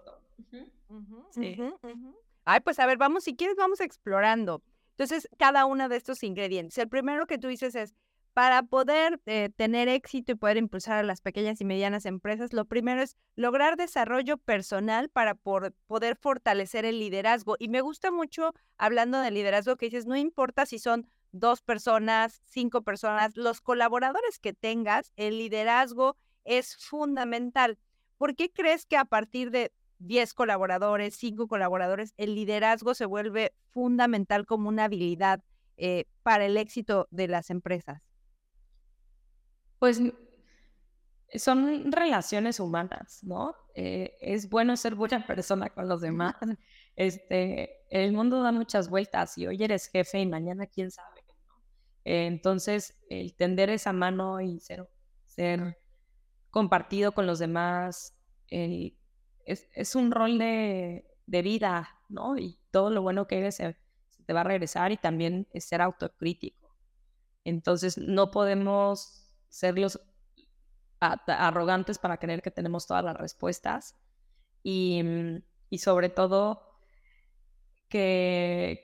Ay, 2.44 2.60
pues 2.62 2.80
a 2.80 2.86
ver, 2.86 2.98
vamos, 2.98 3.24
si 3.24 3.36
quieres, 3.36 3.56
vamos 3.56 3.80
explorando. 3.82 4.64
Entonces, 4.92 5.28
cada 5.38 5.66
uno 5.66 5.90
de 5.90 5.98
estos 5.98 6.24
ingredientes. 6.24 6.78
El 6.78 6.90
primero 6.90 7.28
que 7.28 7.38
tú 7.38 7.48
dices 7.48 7.76
es, 7.76 7.94
para 8.34 8.64
poder 8.64 9.22
eh, 9.28 9.50
tener 9.56 9.88
éxito 9.88 10.34
y 10.34 10.36
poder 10.36 10.58
impulsar 10.58 10.98
a 10.98 11.04
las 11.04 11.22
pequeñas 11.22 11.62
y 11.62 11.66
medianas 11.66 12.06
empresas, 12.06 12.52
lo 12.52 12.66
primero 12.66 13.02
es 13.02 13.16
lograr 13.36 13.78
desarrollo 13.78 14.38
personal 14.38 15.10
para 15.10 15.36
poder 15.36 16.18
fortalecer 16.18 16.84
el 16.84 17.00
liderazgo. 17.00 17.56
Y 17.60 17.70
me 17.70 17.80
gusta 17.80 18.12
mucho, 18.12 18.54
hablando 18.78 19.22
de 19.22 19.32
liderazgo, 19.32 19.78
que 19.78 19.86
dices, 19.86 20.06
no 20.06 20.18
importa 20.18 20.66
si 20.66 20.80
son 20.80 21.08
dos 21.36 21.62
personas, 21.62 22.42
cinco 22.46 22.82
personas, 22.82 23.36
los 23.36 23.62
colaboradores 23.62 24.40
que 24.40 24.54
tengas, 24.54 25.12
el 25.16 25.38
liderazgo 25.38 26.18
es 26.46 26.78
fundamental. 26.78 27.78
¿Por 28.18 28.36
qué 28.36 28.50
crees 28.52 28.86
que 28.86 28.98
a 28.98 29.06
partir 29.06 29.52
de 29.52 29.72
10 30.00 30.34
colaboradores, 30.34 31.16
cinco 31.16 31.48
colaboradores, 31.48 32.14
el 32.18 32.36
liderazgo 32.36 32.94
se 32.94 33.06
vuelve 33.06 33.54
fundamental 33.72 34.46
como 34.46 34.70
una 34.70 34.86
habilidad 34.86 35.44
eh, 35.78 36.06
para 36.24 36.46
el 36.46 36.58
éxito 36.58 37.08
de 37.12 37.28
las 37.28 37.50
empresas? 37.50 38.02
Pues 39.80 40.02
son 41.34 41.92
relaciones 41.92 42.60
humanas, 42.60 43.20
¿no? 43.24 43.56
Eh, 43.74 44.16
es 44.22 44.50
bueno 44.50 44.78
ser 44.78 44.96
buena 44.96 45.26
persona 45.28 45.70
con 45.70 45.88
los 45.90 46.02
demás. 46.02 46.36
Este, 46.96 47.86
el 47.90 48.14
mundo 48.14 48.42
da 48.42 48.52
muchas 48.52 48.90
vueltas 48.90 49.38
y 49.38 49.48
hoy 49.48 49.62
eres 49.64 49.88
jefe 49.88 50.20
y 50.20 50.26
mañana 50.26 50.66
quién 50.68 50.92
sabe. 50.92 51.15
Entonces, 52.06 52.96
el 53.10 53.36
tender 53.36 53.70
esa 53.70 53.92
mano 53.92 54.40
y 54.40 54.60
ser, 54.60 54.88
ser 55.26 55.80
compartido 56.52 57.12
con 57.14 57.28
los 57.28 57.40
demás 57.40 58.16
es, 58.48 59.96
un 59.96 60.12
rol 60.12 60.38
de, 60.38 61.06
de, 61.26 61.42
vida, 61.42 61.90
¿no? 62.08 62.38
Y 62.38 62.60
todo 62.72 62.92
lo 62.92 63.02
bueno 63.02 63.28
que 63.28 63.40
eres 63.40 63.56
se, 63.56 63.76
te 64.26 64.34
va 64.34 64.42
a 64.42 64.46
regresar 64.46 64.92
y 64.92 64.98
también 64.98 65.48
es 65.52 65.66
ser 65.66 65.82
autocrítico. 65.82 66.76
Entonces, 67.44 67.98
no 67.98 68.32
podemos 68.32 69.28
ser 69.50 69.78
los 69.78 70.00
arrogantes 71.00 72.00
para 72.00 72.18
creer 72.18 72.42
que 72.42 72.52
tenemos 72.52 72.88
todas 72.88 73.04
las 73.04 73.16
respuestas 73.18 73.96
y, 74.64 75.02
mm, 75.04 75.44
y 75.70 75.78
sobre 75.80 76.10
todo 76.10 76.62
que, 77.90 78.82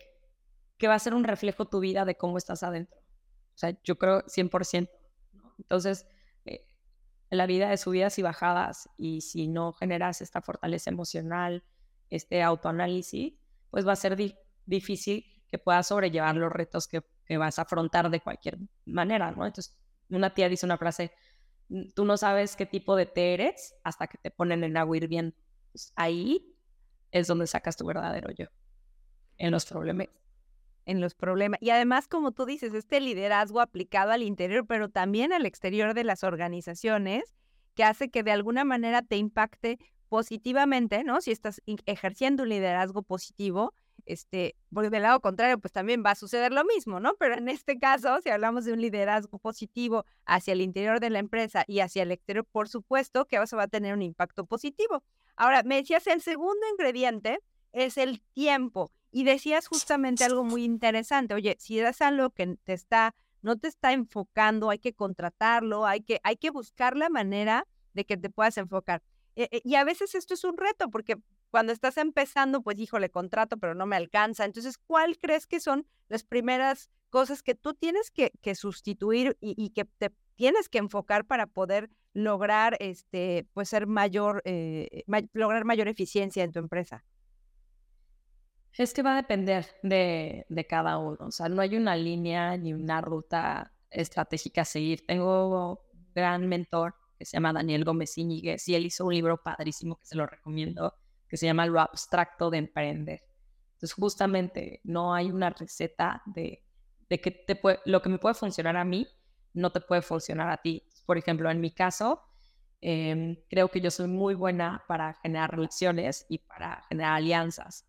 que, 0.78 0.88
va 0.88 0.96
a 0.96 1.00
ser 1.00 1.14
un 1.14 1.24
reflejo 1.24 1.66
tu 1.66 1.80
vida 1.80 2.06
de 2.06 2.16
cómo 2.16 2.38
estás 2.38 2.64
adentro. 2.64 3.01
Sea, 3.62 3.78
yo 3.84 3.96
creo 3.98 4.24
100%. 4.26 4.90
Entonces, 5.60 6.08
eh, 6.46 6.66
la 7.30 7.46
vida 7.46 7.72
es 7.72 7.82
subidas 7.82 8.18
y 8.18 8.24
bajadas 8.24 8.90
y 8.98 9.22
si 9.22 9.48
no 9.48 9.72
generas 9.74 10.22
esta 10.22 10.42
fortaleza 10.42 10.90
emocional, 10.90 11.64
este 12.10 12.42
autoanálisis, 12.42 13.34
pues 13.70 13.88
va 13.88 13.92
a 13.92 13.96
ser 13.96 14.18
difícil 14.66 15.26
que 15.48 15.60
puedas 15.60 15.88
sobrellevar 15.88 16.36
los 16.36 16.52
retos 16.52 16.88
que, 16.88 17.04
vas 17.38 17.60
a 17.60 17.62
afrontar 17.62 18.10
de 18.10 18.20
cualquier 18.20 18.58
manera, 18.86 19.32
¿no? 19.32 19.46
Entonces, 19.46 19.78
una 20.10 20.34
tía 20.34 20.50
dice 20.50 20.66
una 20.66 20.78
frase, 20.78 21.14
tú 21.96 22.04
no 22.04 22.18
sabes 22.18 22.58
qué 22.58 22.66
tipo 22.66 22.98
de 22.98 23.06
té 23.06 23.36
eres 23.36 23.74
hasta 23.86 24.08
que 24.08 24.18
te 24.18 24.32
ponen 24.32 24.66
en 24.66 24.76
agua 24.76 24.98
hirviendo. 24.98 25.34
Pues 25.72 25.94
ahí 25.96 26.58
es 27.10 27.28
donde 27.28 27.48
sacas 27.48 27.78
tu 27.78 27.86
verdadero 27.86 28.32
yo, 28.32 28.48
en 29.38 29.52
los 29.52 29.66
problemas. 29.66 30.08
En 30.92 31.00
los 31.00 31.16
problemas. 31.16 31.58
Y 31.62 31.70
además, 31.70 32.10
como 32.10 32.34
tú 32.34 32.46
dices, 32.46 32.74
este 32.74 33.00
liderazgo 33.00 33.62
aplicado 33.62 34.12
al 34.12 34.24
interior, 34.24 34.66
pero 34.68 34.90
también 34.90 35.32
al 35.32 35.46
exterior 35.46 35.94
de 35.94 36.04
las 36.04 36.24
organizaciones, 36.26 37.34
que 37.76 37.86
hace 37.86 38.10
que 38.10 38.24
de 38.24 38.32
alguna 38.32 38.66
manera 38.66 39.02
te 39.02 39.16
impacte 39.16 39.80
positivamente, 40.10 41.06
¿no? 41.06 41.22
Si 41.22 41.32
estás 41.32 41.62
ejerciendo 41.86 42.44
un 42.44 42.50
liderazgo 42.50 43.04
positivo, 43.04 43.74
este, 44.06 44.58
porque 44.74 44.90
del 44.90 45.04
lado 45.04 45.22
contrario, 45.22 45.60
pues 45.60 45.72
también 45.72 46.04
va 46.06 46.12
a 46.12 46.16
suceder 46.16 46.52
lo 46.52 46.66
mismo, 46.66 47.00
¿no? 47.00 47.14
Pero 47.18 47.36
en 47.36 47.48
este 47.48 47.80
caso, 47.80 48.20
si 48.22 48.30
hablamos 48.30 48.66
de 48.66 48.74
un 48.74 48.82
liderazgo 48.82 49.40
positivo 49.40 50.06
hacia 50.26 50.52
el 50.52 50.60
interior 50.60 51.00
de 51.00 51.12
la 51.12 51.20
empresa 51.20 51.64
y 51.68 51.80
hacia 51.80 52.04
el 52.04 52.12
exterior, 52.12 52.46
por 52.52 52.68
supuesto 52.68 53.26
que 53.26 53.38
eso 53.38 53.56
va 53.56 53.64
a 53.64 53.68
tener 53.68 53.94
un 53.94 54.02
impacto 54.02 54.46
positivo. 54.46 55.04
Ahora, 55.38 55.64
me 55.64 55.78
decías, 55.78 56.06
el 56.08 56.22
segundo 56.22 56.68
ingrediente 56.74 57.40
es 57.72 57.98
el 57.98 58.22
tiempo. 58.34 58.92
Y 59.12 59.26
decías 59.26 59.68
justamente 59.68 60.24
algo 60.24 60.44
muy 60.44 60.64
interesante. 60.64 61.34
Oye, 61.34 61.58
si 61.60 61.80
es 61.80 62.02
algo 62.02 62.30
que 62.30 62.58
te 62.64 62.74
está, 62.74 63.14
no 63.42 63.58
te 63.58 63.68
está 63.68 63.92
enfocando, 63.92 64.70
hay 64.70 64.80
que 64.80 64.94
contratarlo, 64.94 65.86
hay 65.86 66.02
que, 66.02 66.22
hay 66.24 66.38
que 66.38 66.50
buscar 66.50 66.96
la 66.96 67.10
manera 67.10 67.68
de 67.94 68.06
que 68.06 68.18
te 68.18 68.30
puedas 68.30 68.58
enfocar. 68.58 69.04
Eh, 69.36 69.50
eh, 69.52 69.62
y 69.64 69.76
a 69.76 69.84
veces 69.84 70.16
esto 70.16 70.34
es 70.34 70.44
un 70.44 70.58
reto, 70.58 70.90
porque 70.90 71.18
cuando 71.50 71.74
estás 71.74 71.98
empezando, 71.98 72.62
pues 72.62 72.80
híjole, 72.80 73.10
contrato, 73.10 73.58
pero 73.58 73.76
no 73.76 73.86
me 73.86 73.98
alcanza. 73.98 74.46
Entonces, 74.46 74.78
¿cuál 74.78 75.18
crees 75.18 75.48
que 75.48 75.60
son 75.60 75.86
las 76.08 76.24
primeras 76.24 76.90
cosas 77.10 77.44
que 77.44 77.56
tú 77.56 77.74
tienes 77.74 78.12
que, 78.12 78.32
sustituir 78.56 79.38
y, 79.42 79.70
que 79.72 79.86
te 79.86 80.12
tienes 80.36 80.70
que 80.70 80.78
enfocar 80.78 81.26
para 81.26 81.48
poder 81.48 81.90
lograr, 82.14 82.78
este, 82.80 83.46
pues 83.54 83.70
ser 83.70 83.88
mayor, 83.88 84.42
eh, 84.46 85.04
lograr 85.34 85.66
mayor 85.66 85.90
eficiencia 85.90 86.44
en 86.44 86.52
tu 86.54 86.60
empresa? 86.60 87.04
Es 88.78 88.94
que 88.94 89.04
va 89.04 89.14
a 89.14 89.16
depender 89.18 89.68
de, 89.84 90.46
de, 90.50 90.68
cada 90.68 90.98
uno. 90.98 91.18
O 91.20 91.32
sea, 91.32 91.50
no 91.50 91.62
hay 91.62 91.76
una 91.76 91.96
línea 91.96 92.58
ni 92.58 92.74
una 92.74 93.02
ruta 93.02 93.74
estratégica 93.90 94.62
a 94.62 94.66
seguir. 94.66 95.06
Tengo 95.06 95.72
un 95.72 95.78
gran 96.14 96.48
mentor 96.48 96.96
que 97.18 97.26
se 97.26 97.38
llama 97.38 97.54
Daniel 97.54 97.84
Gómez 97.84 98.18
Iñiguez 98.18 98.68
y 98.70 98.76
él 98.76 98.86
hizo 98.86 99.06
un 99.06 99.14
libro 99.14 99.42
padrísimo 99.44 99.98
que 99.98 100.06
se 100.06 100.16
lo 100.16 100.26
recomiendo 100.26 100.96
que 101.32 101.38
se 101.38 101.46
llama 101.46 101.66
lo 101.66 101.80
abstracto 101.80 102.50
de 102.50 102.58
emprender. 102.58 103.22
Entonces, 103.76 103.94
justamente 103.94 104.82
no 104.84 105.14
hay 105.14 105.32
una 105.32 105.50
receta 105.50 106.22
de, 106.26 106.62
de 107.10 107.22
que 107.22 107.32
te 107.32 107.56
puede, 107.56 107.80
lo 107.86 108.02
que 108.02 108.10
me 108.10 108.20
puede 108.20 108.36
funcionar 108.36 108.76
a 108.76 108.84
mí 108.84 109.08
no 109.54 109.72
te 109.72 109.80
puede 109.80 110.02
funcionar 110.02 110.50
a 110.50 110.58
ti. 110.58 110.84
Por 111.06 111.18
ejemplo, 111.18 111.50
en 111.50 111.62
mi 111.62 111.72
caso, 111.72 112.22
em, 112.82 113.38
creo 113.50 113.70
que 113.70 113.80
yo 113.80 113.90
soy 113.92 114.08
muy 114.08 114.36
buena 114.36 114.84
para 114.90 115.14
generar 115.24 115.52
relaciones 115.52 116.26
y 116.28 116.40
para 116.40 116.84
generar 116.90 117.14
alianzas. 117.14 117.88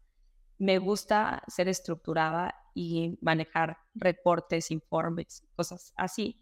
Me 0.63 0.79
gusta 0.79 1.43
ser 1.49 1.67
estructurada 1.67 2.55
y 2.73 3.19
manejar 3.21 3.79
reportes, 3.97 4.71
informes, 4.71 5.45
cosas 5.57 5.93
así, 5.97 6.41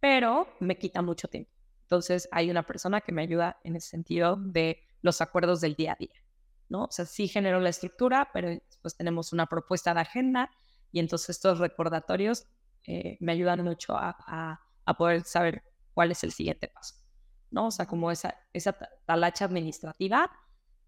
pero 0.00 0.48
me 0.58 0.78
quita 0.78 1.02
mucho 1.02 1.28
tiempo. 1.28 1.50
Entonces 1.82 2.30
hay 2.32 2.50
una 2.50 2.62
persona 2.62 3.02
que 3.02 3.12
me 3.12 3.20
ayuda 3.20 3.60
en 3.64 3.76
ese 3.76 3.90
sentido 3.90 4.36
de 4.36 4.80
los 5.02 5.20
acuerdos 5.20 5.60
del 5.60 5.74
día 5.74 5.92
a 5.92 5.96
día. 5.96 6.14
¿no? 6.70 6.84
O 6.84 6.90
sea, 6.90 7.04
sí 7.04 7.28
generó 7.28 7.60
la 7.60 7.68
estructura, 7.68 8.30
pero 8.32 8.48
después 8.48 8.96
tenemos 8.96 9.34
una 9.34 9.44
propuesta 9.44 9.92
de 9.92 10.00
agenda 10.00 10.50
y 10.90 11.00
entonces 11.00 11.28
estos 11.36 11.58
recordatorios 11.58 12.46
eh, 12.84 13.18
me 13.20 13.32
ayudan 13.32 13.62
mucho 13.64 13.94
a, 13.98 14.62
poder 14.96 15.24
saber 15.24 15.62
cuál 15.92 16.10
es 16.12 16.24
el 16.24 16.32
siguiente 16.32 16.68
paso, 16.68 16.94
¿no? 17.50 17.66
O 17.66 17.70
sea, 17.70 17.84
como 17.84 18.10
esa, 18.10 18.34
esa 18.54 18.72
talacha 19.04 19.44
administrativa 19.44 20.30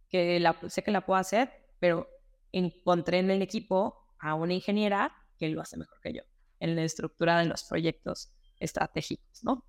que 0.08 0.40
la, 0.40 0.58
sé 0.70 0.82
que 0.82 0.90
la 0.90 1.04
puedo 1.04 1.20
hacer, 1.20 1.52
pero 1.78 2.08
encontré 2.52 3.18
en 3.18 3.30
el 3.30 3.42
equipo 3.42 4.06
a 4.18 4.34
una 4.34 4.54
ingeniera 4.54 5.12
que 5.38 5.48
lo 5.48 5.60
hace 5.60 5.76
mejor 5.76 6.00
que 6.00 6.12
yo 6.12 6.22
en 6.60 6.76
la 6.76 6.82
estructura 6.82 7.38
de 7.38 7.46
los 7.46 7.64
proyectos 7.64 8.30
estratégicos, 8.58 9.42
¿no? 9.42 9.64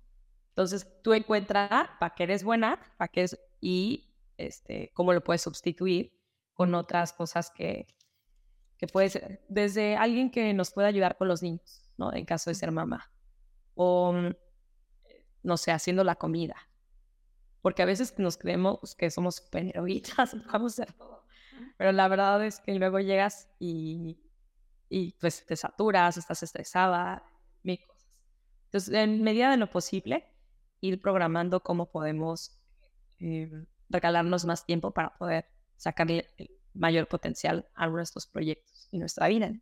Entonces, 0.50 0.86
tú 1.02 1.14
encuentras 1.14 1.88
para 1.98 2.14
qué 2.14 2.24
eres 2.24 2.44
buena, 2.44 2.78
para 2.98 3.08
qué 3.08 3.22
es, 3.22 3.38
y 3.60 4.14
este, 4.36 4.90
cómo 4.94 5.14
lo 5.14 5.24
puedes 5.24 5.40
sustituir 5.40 6.12
con 6.52 6.74
otras 6.74 7.14
cosas 7.14 7.50
que, 7.50 7.86
que 8.76 8.86
puedes, 8.86 9.18
desde 9.48 9.96
alguien 9.96 10.30
que 10.30 10.52
nos 10.52 10.70
pueda 10.70 10.88
ayudar 10.88 11.16
con 11.16 11.28
los 11.28 11.42
niños, 11.42 11.82
¿no? 11.96 12.12
En 12.12 12.26
caso 12.26 12.50
de 12.50 12.54
ser 12.54 12.70
mamá. 12.70 13.10
O, 13.74 14.12
mm, 14.12 14.34
no 15.42 15.56
sé, 15.56 15.72
haciendo 15.72 16.04
la 16.04 16.16
comida. 16.16 16.56
Porque 17.62 17.82
a 17.82 17.86
veces 17.86 18.18
nos 18.18 18.36
creemos 18.36 18.94
que 18.96 19.10
somos 19.10 19.36
super 19.36 19.72
vamos 20.52 20.78
a 20.78 20.82
hacer 20.82 20.92
todo. 20.92 21.21
Pero 21.76 21.92
la 21.92 22.08
verdad 22.08 22.44
es 22.44 22.60
que 22.60 22.74
luego 22.74 23.00
llegas 23.00 23.48
y, 23.58 24.18
y 24.88 25.12
pues 25.20 25.44
te 25.46 25.56
saturas, 25.56 26.16
estás 26.16 26.42
estresada, 26.42 27.22
mil 27.62 27.78
cosas. 27.86 28.06
Entonces, 28.66 28.94
en 28.94 29.22
medida 29.22 29.50
de 29.50 29.56
lo 29.56 29.68
posible, 29.68 30.26
ir 30.80 31.00
programando 31.00 31.62
cómo 31.62 31.90
podemos 31.90 32.58
eh, 33.20 33.50
regalarnos 33.88 34.44
más 34.44 34.66
tiempo 34.66 34.90
para 34.92 35.14
poder 35.16 35.46
sacarle 35.76 36.28
el 36.38 36.50
mayor 36.74 37.06
potencial 37.06 37.68
a 37.74 37.86
nuestros 37.86 38.26
proyectos 38.26 38.88
y 38.90 38.98
nuestra 38.98 39.28
vida. 39.28 39.52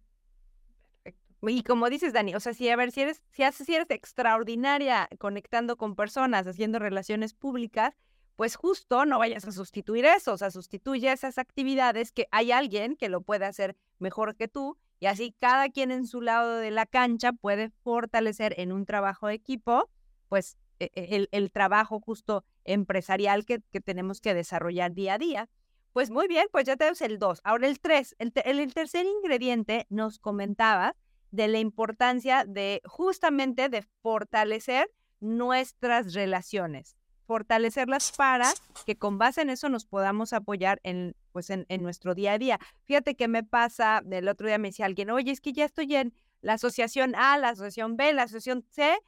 Y 1.43 1.63
como 1.63 1.89
dices, 1.89 2.13
Dani, 2.13 2.35
o 2.35 2.41
sea, 2.41 2.53
si 2.53 2.69
a 2.69 2.77
ver, 2.77 2.93
si 2.93 3.03
eres, 3.03 3.23
si, 3.31 3.43
si 3.65 3.75
eres 3.75 3.91
extraordinaria 3.91 5.09
conectando 5.19 5.77
con 5.77 5.97
personas, 5.97 6.47
haciendo 6.47 6.79
relaciones 6.79 7.33
públicas, 7.33 7.95
pues 8.41 8.57
justo 8.57 9.05
no 9.05 9.19
vayas 9.19 9.45
a 9.45 9.53
sustituir 9.53 10.07
eso, 10.07 10.33
o 10.33 10.39
sea, 10.39 10.51
sustituye 10.51 11.13
esas 11.13 11.37
actividades 11.37 12.11
que 12.11 12.27
hay 12.31 12.53
alguien 12.53 12.97
que 12.97 13.11
lo 13.11 13.21
puede 13.21 13.45
hacer 13.45 13.77
mejor 13.99 14.35
que 14.35 14.49
tú 14.49 14.79
y 14.99 15.09
así 15.09 15.37
cada 15.39 15.69
quien 15.69 15.91
en 15.91 16.07
su 16.07 16.23
lado 16.23 16.57
de 16.57 16.71
la 16.71 16.87
cancha 16.87 17.35
puede 17.35 17.69
fortalecer 17.69 18.55
en 18.57 18.73
un 18.73 18.87
trabajo 18.87 19.27
de 19.27 19.35
equipo, 19.35 19.91
pues 20.31 20.57
e, 20.79 20.91
e, 20.95 21.29
el, 21.31 21.53
trabajo 21.53 22.01
justo 22.01 22.47
empresarial 22.65 23.45
que, 23.45 23.59
tenemos 23.59 24.23
que 24.23 24.33
desarrollar 24.33 24.95
día 24.95 25.15
a 25.17 25.19
día. 25.19 25.51
Pues 25.93 26.11
muy 26.11 26.27
bien, 26.27 26.47
pues 26.51 26.65
ya 26.65 26.79
tenemos 26.79 27.03
el 27.03 27.19
2. 27.19 27.43
Ahora 27.45 27.69
el 27.69 27.79
3. 27.79 28.17
El, 28.21 28.33
el, 28.43 28.73
tercer 28.73 29.05
ingrediente 29.05 29.87
nos 29.91 30.19
comentaba 30.19 30.97
de 31.31 31.47
la 31.47 31.59
importancia 31.59 32.47
de 32.47 32.81
justamente 32.87 33.69
de 33.69 33.83
fortalecer 34.01 34.91
nuestras 35.21 36.15
relaciones, 36.15 36.97
fortalecerlas 37.31 38.11
para 38.17 38.53
que 38.87 38.97
con 38.97 39.17
base 39.17 39.43
en 39.43 39.51
eso 39.51 39.69
nos 39.69 39.85
podamos 39.85 40.33
apoyar 40.33 40.81
en, 40.83 41.15
pues 41.31 41.49
en, 41.51 41.65
nuestro 41.81 42.17
día 42.17 42.33
a 42.33 42.39
día. 42.39 42.59
Fíjate 42.87 43.15
que 43.15 43.29
me 43.29 43.45
pasa, 43.45 44.03
el 44.11 44.27
otro 44.27 44.49
día 44.49 44.59
me 44.59 44.71
decía 44.71 44.87
alguien, 44.87 45.11
oye, 45.11 45.31
es 45.31 45.41
que 45.41 45.53
ya 45.53 45.65
estoy 45.65 45.95
en 45.95 46.13
la 46.41 46.55
asociación 46.55 47.15
A, 47.15 47.39
la 47.39 47.51
asociación 47.51 47.97
B, 47.97 48.13
la 48.15 48.25
asociación 48.25 48.65
C, 48.71 48.99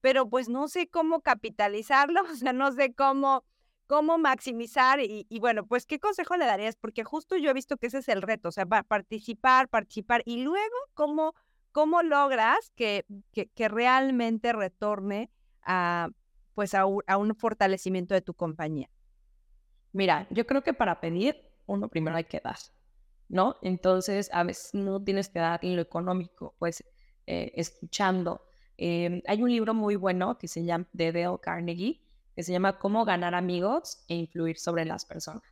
pero 0.00 0.28
pues 0.30 0.48
no 0.48 0.68
sé 0.68 0.86
cómo 0.86 1.22
capitalizarlo, 1.22 2.22
o 2.32 2.36
sea, 2.36 2.52
no 2.52 2.70
sé 2.70 2.94
cómo, 2.94 3.42
cómo 3.88 4.16
maximizar 4.16 5.00
y, 5.00 5.26
bueno, 5.40 5.66
pues 5.66 5.84
qué 5.84 5.98
consejo 5.98 6.36
le 6.36 6.44
darías, 6.44 6.76
porque 6.76 7.02
justo 7.02 7.36
yo 7.36 7.50
he 7.50 7.54
visto 7.54 7.78
que 7.78 7.88
ese 7.88 7.98
es 7.98 8.08
el 8.08 8.22
reto, 8.22 8.50
o 8.50 8.52
sea, 8.52 8.64
participar, 8.64 9.68
participar 9.68 10.22
y 10.24 10.44
luego 10.44 10.76
cómo, 10.94 11.34
cómo 11.72 12.04
logras 12.04 12.70
que, 12.76 13.04
que, 13.32 13.68
realmente 13.68 14.52
retorne 14.52 15.30
a, 15.62 16.10
pues 16.54 16.74
a 16.74 16.86
un, 16.86 17.34
fortalecimiento 17.36 18.14
de 18.14 18.20
tu 18.20 18.34
compañía? 18.34 18.90
Mira, 19.92 20.26
yo 20.30 20.46
creo 20.46 20.62
que 20.62 20.72
para 20.72 21.00
pedir, 21.00 21.36
uno 21.66 21.88
primero 21.88 22.16
hay 22.16 22.24
que 22.24 22.40
dar, 22.40 22.56
¿no? 23.28 23.56
Entonces, 23.62 24.30
a 24.32 24.42
veces 24.42 24.74
no 24.74 25.02
tienes 25.02 25.28
que 25.28 25.38
dar 25.38 25.64
en 25.64 25.76
lo 25.76 25.82
económico, 25.82 26.54
pues 26.58 26.84
eh, 27.26 27.52
escuchando. 27.54 28.46
Em, 28.76 29.22
hay 29.26 29.42
un 29.42 29.50
libro 29.50 29.74
muy 29.74 29.96
bueno 29.96 30.38
que 30.38 30.48
se 30.48 30.64
llama 30.64 30.88
de 30.92 31.12
Dale 31.12 31.38
Carnegie, 31.40 32.02
que 32.34 32.42
se 32.42 32.52
llama 32.52 32.78
Cómo 32.78 33.04
ganar 33.04 33.34
amigos 33.34 34.04
e 34.08 34.14
influir 34.14 34.58
sobre 34.58 34.84
las 34.84 35.04
personas. 35.04 35.42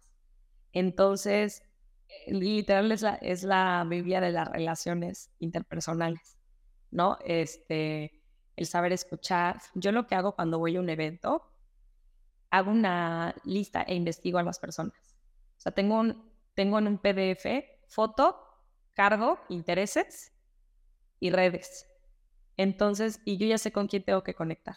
Entonces, 0.73 1.63
eh, 2.09 2.33
literal 2.33 2.91
es 2.93 3.03
la, 3.03 3.15
es 3.17 3.43
la 3.43 3.85
Biblia 3.89 4.21
de 4.21 4.33
las 4.33 4.49
relaciones 4.49 5.31
interpersonales, 5.39 6.39
¿no? 6.91 7.19
Este, 7.25 8.20
el 8.61 8.67
saber 8.67 8.93
escuchar. 8.93 9.61
Yo 9.75 9.91
lo 9.91 10.07
que 10.07 10.15
hago 10.15 10.37
cuando 10.37 10.59
voy 10.59 10.77
a 10.77 10.81
un 10.81 10.91
evento, 10.91 11.51
hago 12.51 12.71
una 12.71 13.35
lista 13.45 13.83
e 13.83 13.95
investigo 13.95 14.39
a 14.39 14.43
las 14.43 14.59
personas. 14.59 15.17
O 15.57 15.61
sea, 15.61 15.73
tengo, 15.73 15.99
un, 15.99 16.31
tengo 16.55 16.79
en 16.79 16.87
un 16.87 16.99
PDF 16.99 17.47
foto, 17.89 18.39
cargo, 18.93 19.41
intereses 19.49 20.35
y 21.21 21.31
redes. 21.31 21.87
Entonces, 22.59 23.23
y 23.25 23.39
yo 23.39 23.47
ya 23.47 23.57
sé 23.57 23.73
con 23.73 23.87
quién 23.87 24.05
tengo 24.05 24.23
que 24.23 24.35
conectar. 24.35 24.77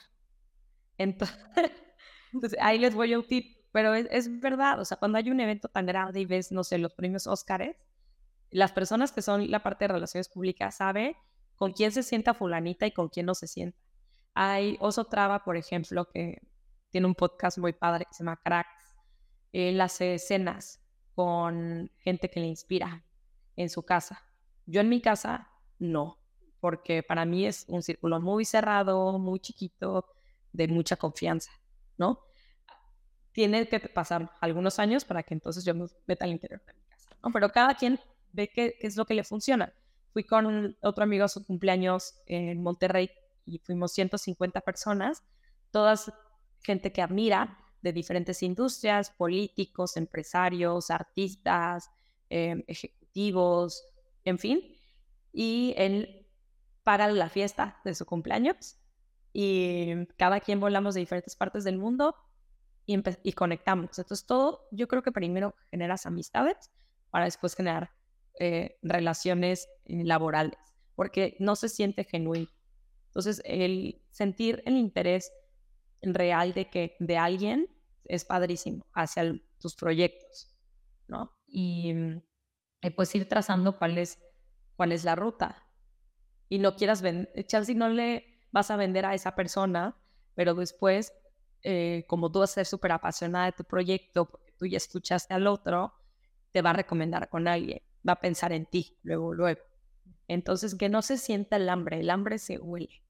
Entonces, 0.98 1.38
ahí 2.62 2.80
les 2.80 2.96
voy 2.96 3.12
a 3.12 3.20
un 3.20 3.28
tip, 3.28 3.68
pero 3.74 3.94
es, 3.96 4.40
verdad, 4.40 4.80
o 4.80 4.86
sea, 4.86 4.96
cuando 4.96 5.18
hay 5.18 5.30
un 5.30 5.42
evento 5.42 5.68
tan 5.68 5.86
grande 5.86 6.22
y 6.22 6.26
ves, 6.26 6.54
no 6.54 6.64
sé, 6.64 6.78
los 6.78 6.94
premios 6.94 7.28
Óscares, 7.28 7.76
las 8.50 8.72
personas 8.72 9.12
que 9.12 9.22
son 9.22 9.52
la 9.52 9.62
parte 9.62 9.84
de 9.84 9.94
relaciones 9.94 10.30
públicas 10.30 10.78
saben 10.78 11.18
con 11.64 11.72
quién 11.72 11.94
se 11.94 12.04
sienta 12.04 12.34
fulanita 12.34 12.86
y 12.86 12.92
con 12.92 13.08
quién 13.08 13.26
no 13.26 13.34
se 13.34 13.48
sienta. 13.48 13.80
Hay 14.34 14.76
Oso 14.82 15.06
Traba, 15.06 15.46
por 15.46 15.56
ejemplo, 15.56 16.10
que 16.10 16.42
tiene 16.90 17.08
un 17.08 17.16
podcast 17.16 17.58
muy 17.58 17.72
padre 17.72 18.04
que 18.04 18.14
se 18.14 18.22
llama 18.22 18.42
Cracks. 18.44 18.98
Él 19.54 19.80
hace 19.80 20.16
escenas 20.16 20.82
con 21.16 21.90
gente 22.00 22.30
que 22.30 22.42
le 22.42 22.48
inspira 22.48 23.06
en 23.56 23.70
su 23.70 23.82
casa. 23.82 24.22
Yo 24.66 24.82
en 24.82 24.90
mi 24.90 25.00
casa, 25.00 25.48
no, 25.80 26.20
porque 26.60 27.02
para 27.02 27.24
mí 27.24 27.46
es 27.46 27.64
un 27.70 27.82
círculo 27.82 28.20
muy 28.20 28.44
cerrado, 28.44 29.18
muy 29.18 29.40
chiquito, 29.40 30.06
de 30.52 30.68
mucha 30.68 30.98
confianza, 30.98 31.54
¿no? 31.98 32.26
Tiene 33.32 33.70
que 33.70 33.80
pasar 33.80 34.34
algunos 34.42 34.80
años 34.80 35.06
para 35.06 35.24
que 35.24 35.34
entonces 35.34 35.64
yo 35.64 35.74
me 35.74 35.86
meta 36.08 36.26
al 36.26 36.32
interior 36.32 36.62
de 36.66 36.74
mi 36.74 36.84
casa, 36.90 37.10
¿no? 37.24 37.32
Pero 37.32 37.50
cada 37.54 37.74
quien 37.76 38.02
ve 38.34 38.50
qué, 38.50 38.76
qué 38.82 38.88
es 38.88 38.98
lo 38.98 39.06
que 39.06 39.14
le 39.14 39.24
funciona. 39.24 39.74
Fui 40.14 40.24
con 40.24 40.78
otro 40.84 41.04
amigo 41.04 41.26
a 41.26 41.28
su 41.28 41.44
cumpleaños 41.44 42.14
en 42.28 42.62
Monterrey 42.62 43.10
y 43.46 43.58
fuimos 43.58 43.92
150 43.94 44.62
personas, 44.62 45.24
todas 45.72 46.14
gente 46.62 46.94
que 46.94 47.02
admira 47.02 47.58
de 47.82 47.92
diferentes 47.92 48.44
industrias, 48.44 49.10
políticos, 49.10 49.98
empresarios, 49.98 50.92
artistas, 50.92 51.90
em, 52.30 52.64
ejecutivos, 52.68 53.84
en 54.24 54.38
fin. 54.38 54.62
Y 55.34 55.74
él 55.78 56.28
para 56.84 57.08
la 57.10 57.30
fiesta 57.30 57.82
de 57.84 57.96
su 57.96 58.06
cumpleaños 58.06 58.78
y 59.34 60.06
cada 60.18 60.40
quien 60.40 60.60
volamos 60.60 60.94
de 60.94 61.00
diferentes 61.00 61.36
partes 61.36 61.64
del 61.64 61.80
mundo 61.80 62.16
y, 62.86 63.02
y 63.24 63.34
conectamos. 63.34 63.98
Entonces 63.98 64.28
todo, 64.28 64.68
yo 64.72 64.88
creo 64.88 65.02
que 65.02 65.12
primero 65.12 65.56
generas 65.72 66.06
amistades 66.06 66.72
para 67.10 67.26
después 67.26 67.56
generar 67.56 67.92
eh, 68.40 68.78
relaciones 68.82 69.70
eh, 69.86 70.04
laborales, 70.04 70.58
porque 70.96 71.36
no 71.40 71.56
se 71.56 71.70
siente 71.70 72.04
genuino. 72.04 72.50
Entonces, 73.08 73.42
el 73.46 74.02
sentir 74.10 74.64
el 74.66 74.76
interés 74.76 75.32
real 76.02 76.54
de 76.54 76.70
que 76.70 76.96
de 77.00 77.18
alguien 77.18 77.70
es 78.06 78.26
padrísimo 78.26 78.86
hacia 78.94 79.34
tus 79.60 79.76
proyectos, 79.76 80.56
¿no? 81.08 81.32
Y, 81.48 81.94
pues 82.96 83.16
ir 83.16 83.30
trazando 83.30 83.78
cuál 83.78 83.98
es, 83.98 84.20
cuál 84.76 84.92
es 84.92 85.06
la 85.06 85.16
ruta. 85.16 85.64
Y 86.50 86.60
no 86.60 86.76
quieras 86.76 87.02
vender, 87.02 87.32
si 87.48 87.76
no 87.76 87.88
le 87.88 88.42
vas 88.52 88.72
a 88.72 88.76
vender 88.76 89.06
a 89.06 89.14
esa 89.14 89.36
persona, 89.36 89.96
pero 90.36 90.54
después, 90.54 91.14
eh, 91.62 92.04
como 92.08 92.32
tú 92.32 92.40
vas 92.40 92.52
a 92.52 92.56
ser 92.56 92.66
súper 92.66 92.92
apasionada 92.92 93.46
de 93.46 93.52
tu 93.54 93.64
proyecto, 93.64 94.26
porque 94.30 94.52
tú 94.58 94.66
ya 94.66 94.78
escuchaste 94.78 95.34
al 95.34 95.48
otro, 95.48 95.94
te 96.52 96.62
va 96.62 96.72
a 96.72 96.74
recomendar 96.74 97.30
con 97.30 97.48
alguien, 97.48 97.82
va 98.08 98.14
a 98.14 98.20
pensar 98.20 98.52
en 98.52 98.66
ti 98.66 98.98
luego, 99.04 99.34
luego. 99.34 99.62
Entonces, 100.28 100.76
que 100.76 100.90
no 100.90 101.02
se 101.02 101.18
sienta 101.18 101.58
el 101.58 101.70
hambre, 101.70 102.00
el 102.00 102.10
hambre 102.10 102.38
se 102.40 102.58
huele. 102.58 103.04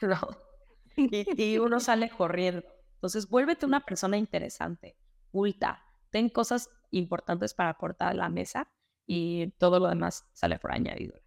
Y, 0.94 1.56
uno 1.58 1.80
sale 1.80 2.10
corriendo. 2.10 2.62
Entonces, 2.94 3.28
vuélvete 3.28 3.64
una 3.64 3.80
persona 3.80 4.18
interesante, 4.18 4.96
culta, 5.30 5.82
ten 6.10 6.28
cosas 6.28 6.68
importantes 6.90 7.54
para 7.54 7.70
aportar 7.70 8.10
a 8.10 8.14
la 8.14 8.28
mesa 8.28 8.70
y 9.06 9.48
todo 9.58 9.80
lo 9.80 9.88
demás 9.88 10.28
sale 10.34 10.58
por 10.58 10.72
añadido. 10.72 11.18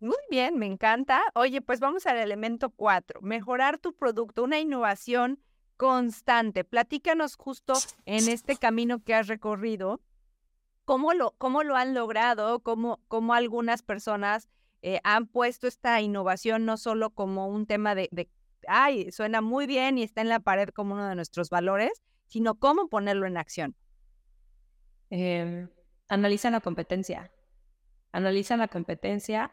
Muy 0.00 0.16
bien, 0.30 0.58
me 0.58 0.66
encanta. 0.66 1.22
Oye, 1.34 1.60
pues 1.60 1.80
vamos 1.80 2.06
al 2.06 2.18
elemento 2.18 2.70
cuatro, 2.70 3.20
mejorar 3.22 3.78
tu 3.78 3.94
producto, 3.94 4.44
una 4.44 4.60
innovación 4.60 5.40
constante. 5.76 6.64
Platícanos 6.64 7.36
justo 7.36 7.74
en 8.04 8.28
este 8.28 8.56
camino 8.56 9.02
que 9.02 9.14
has 9.14 9.26
recorrido, 9.26 10.00
cómo 10.84 11.12
lo, 11.12 11.32
cómo 11.38 11.62
lo 11.62 11.76
han 11.76 11.94
logrado, 11.94 12.60
cómo, 12.60 13.00
cómo 13.08 13.34
algunas 13.34 13.82
personas 13.82 14.48
eh, 14.82 15.00
han 15.02 15.26
puesto 15.26 15.66
esta 15.66 16.00
innovación 16.00 16.64
no 16.64 16.76
solo 16.76 17.10
como 17.10 17.48
un 17.48 17.66
tema 17.66 17.94
de, 17.94 18.28
ay, 18.68 19.10
suena 19.12 19.40
muy 19.40 19.66
bien 19.66 19.98
y 19.98 20.02
está 20.02 20.20
en 20.20 20.28
la 20.28 20.40
pared 20.40 20.68
como 20.68 20.94
uno 20.94 21.08
de 21.08 21.14
nuestros 21.14 21.50
valores, 21.50 22.02
sino 22.26 22.56
cómo 22.56 22.88
ponerlo 22.88 23.26
en 23.26 23.36
acción. 23.36 23.74
Eh, 25.10 25.68
analiza 26.08 26.50
la 26.50 26.60
competencia. 26.60 27.32
Analiza 28.12 28.56
la 28.56 28.68
competencia. 28.68 29.52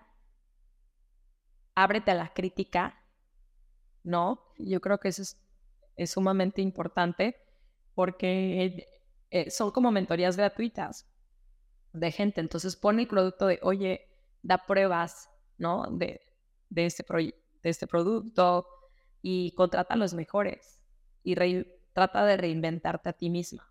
Ábrete 1.76 2.12
a 2.12 2.16
la 2.16 2.34
crítica. 2.34 2.98
¿No? 4.04 4.42
Yo 4.58 4.82
creo 4.82 5.00
que 5.00 5.10
eso 5.10 5.22
es, 5.22 5.38
sumamente 6.10 6.64
importante 6.64 7.38
porque 7.94 8.88
eh, 9.30 9.52
son 9.52 9.70
como 9.70 9.92
mentorías 9.92 10.36
gratuitas 10.36 11.08
de 11.94 12.12
gente. 12.12 12.42
Entonces 12.42 12.76
pone 12.76 13.04
el 13.04 13.08
producto 13.08 13.48
de, 13.48 13.60
oye, 13.62 14.08
da 14.42 14.66
pruebas, 14.66 15.30
¿no? 15.58 15.86
De, 15.92 16.22
de, 16.70 16.86
este, 16.86 17.04
de 17.04 17.70
este 17.70 17.88
producto 17.88 18.68
y 19.22 19.54
contrata 19.56 19.94
a 19.94 19.98
los 19.98 20.14
mejores 20.14 20.80
y 21.24 21.36
trata 21.94 22.26
de 22.26 22.38
reinventarte 22.38 23.10
a 23.10 23.14
ti 23.14 23.30
misma. 23.30 23.68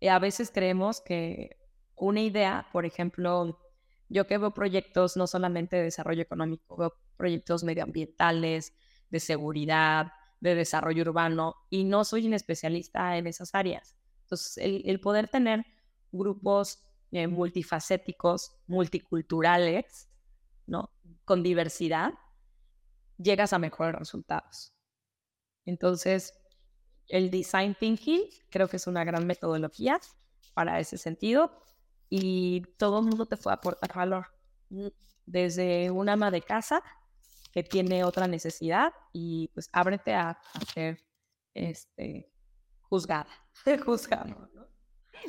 Y 0.00 0.08
a 0.08 0.18
veces 0.18 0.50
creemos 0.52 1.00
que 1.00 1.58
una 1.94 2.20
idea, 2.20 2.66
por 2.72 2.84
ejemplo, 2.84 3.60
yo 4.08 4.26
que 4.26 4.38
veo 4.38 4.52
proyectos 4.52 5.16
no 5.16 5.26
solamente 5.26 5.76
de 5.76 5.84
desarrollo 5.84 6.22
económico, 6.22 6.76
veo 6.76 6.94
proyectos 7.16 7.62
medioambientales, 7.62 8.74
de 9.10 9.20
seguridad, 9.20 10.12
de 10.40 10.54
desarrollo 10.54 11.02
urbano, 11.02 11.54
y 11.70 11.84
no 11.84 12.04
soy 12.04 12.26
un 12.26 12.34
especialista 12.34 13.16
en 13.16 13.28
esas 13.28 13.54
áreas. 13.54 13.96
Entonces, 14.22 14.58
el, 14.58 15.00
poder 15.00 15.28
tener 15.28 15.64
grupos 16.10 16.82
eh, 17.12 17.26
multifacéticos, 17.26 18.56
multiculturales, 18.66 20.08
¿no? 20.66 20.90
Con 21.24 21.42
diversidad, 21.42 22.14
llegas 23.18 23.52
a 23.52 23.58
mejores 23.58 23.94
resultados. 23.94 24.72
Entonces, 25.64 26.32
el 27.08 27.30
design 27.30 27.76
thinking 27.78 28.22
creo 28.48 28.68
que 28.68 28.78
es 28.78 28.86
una 28.86 29.04
gran 29.04 29.26
metodología 29.26 30.00
para 30.54 30.80
ese 30.80 30.96
sentido 30.96 31.62
y 32.08 32.62
todo 32.78 33.00
el 33.00 33.06
mundo 33.06 33.26
te 33.26 33.36
puede 33.36 33.54
aportar 33.54 33.94
valor. 33.94 34.26
Desde 35.26 35.90
un 35.90 36.08
ama 36.08 36.30
de 36.30 36.40
casa 36.40 36.82
que 37.52 37.62
tiene 37.62 38.04
otra 38.04 38.26
necesidad 38.26 38.92
y 39.12 39.48
pues 39.48 39.68
ábrete 39.72 40.14
a, 40.14 40.40
ser 40.72 40.98
este, 41.52 42.32
juzgada, 42.80 43.28
juzgado, 43.84 44.48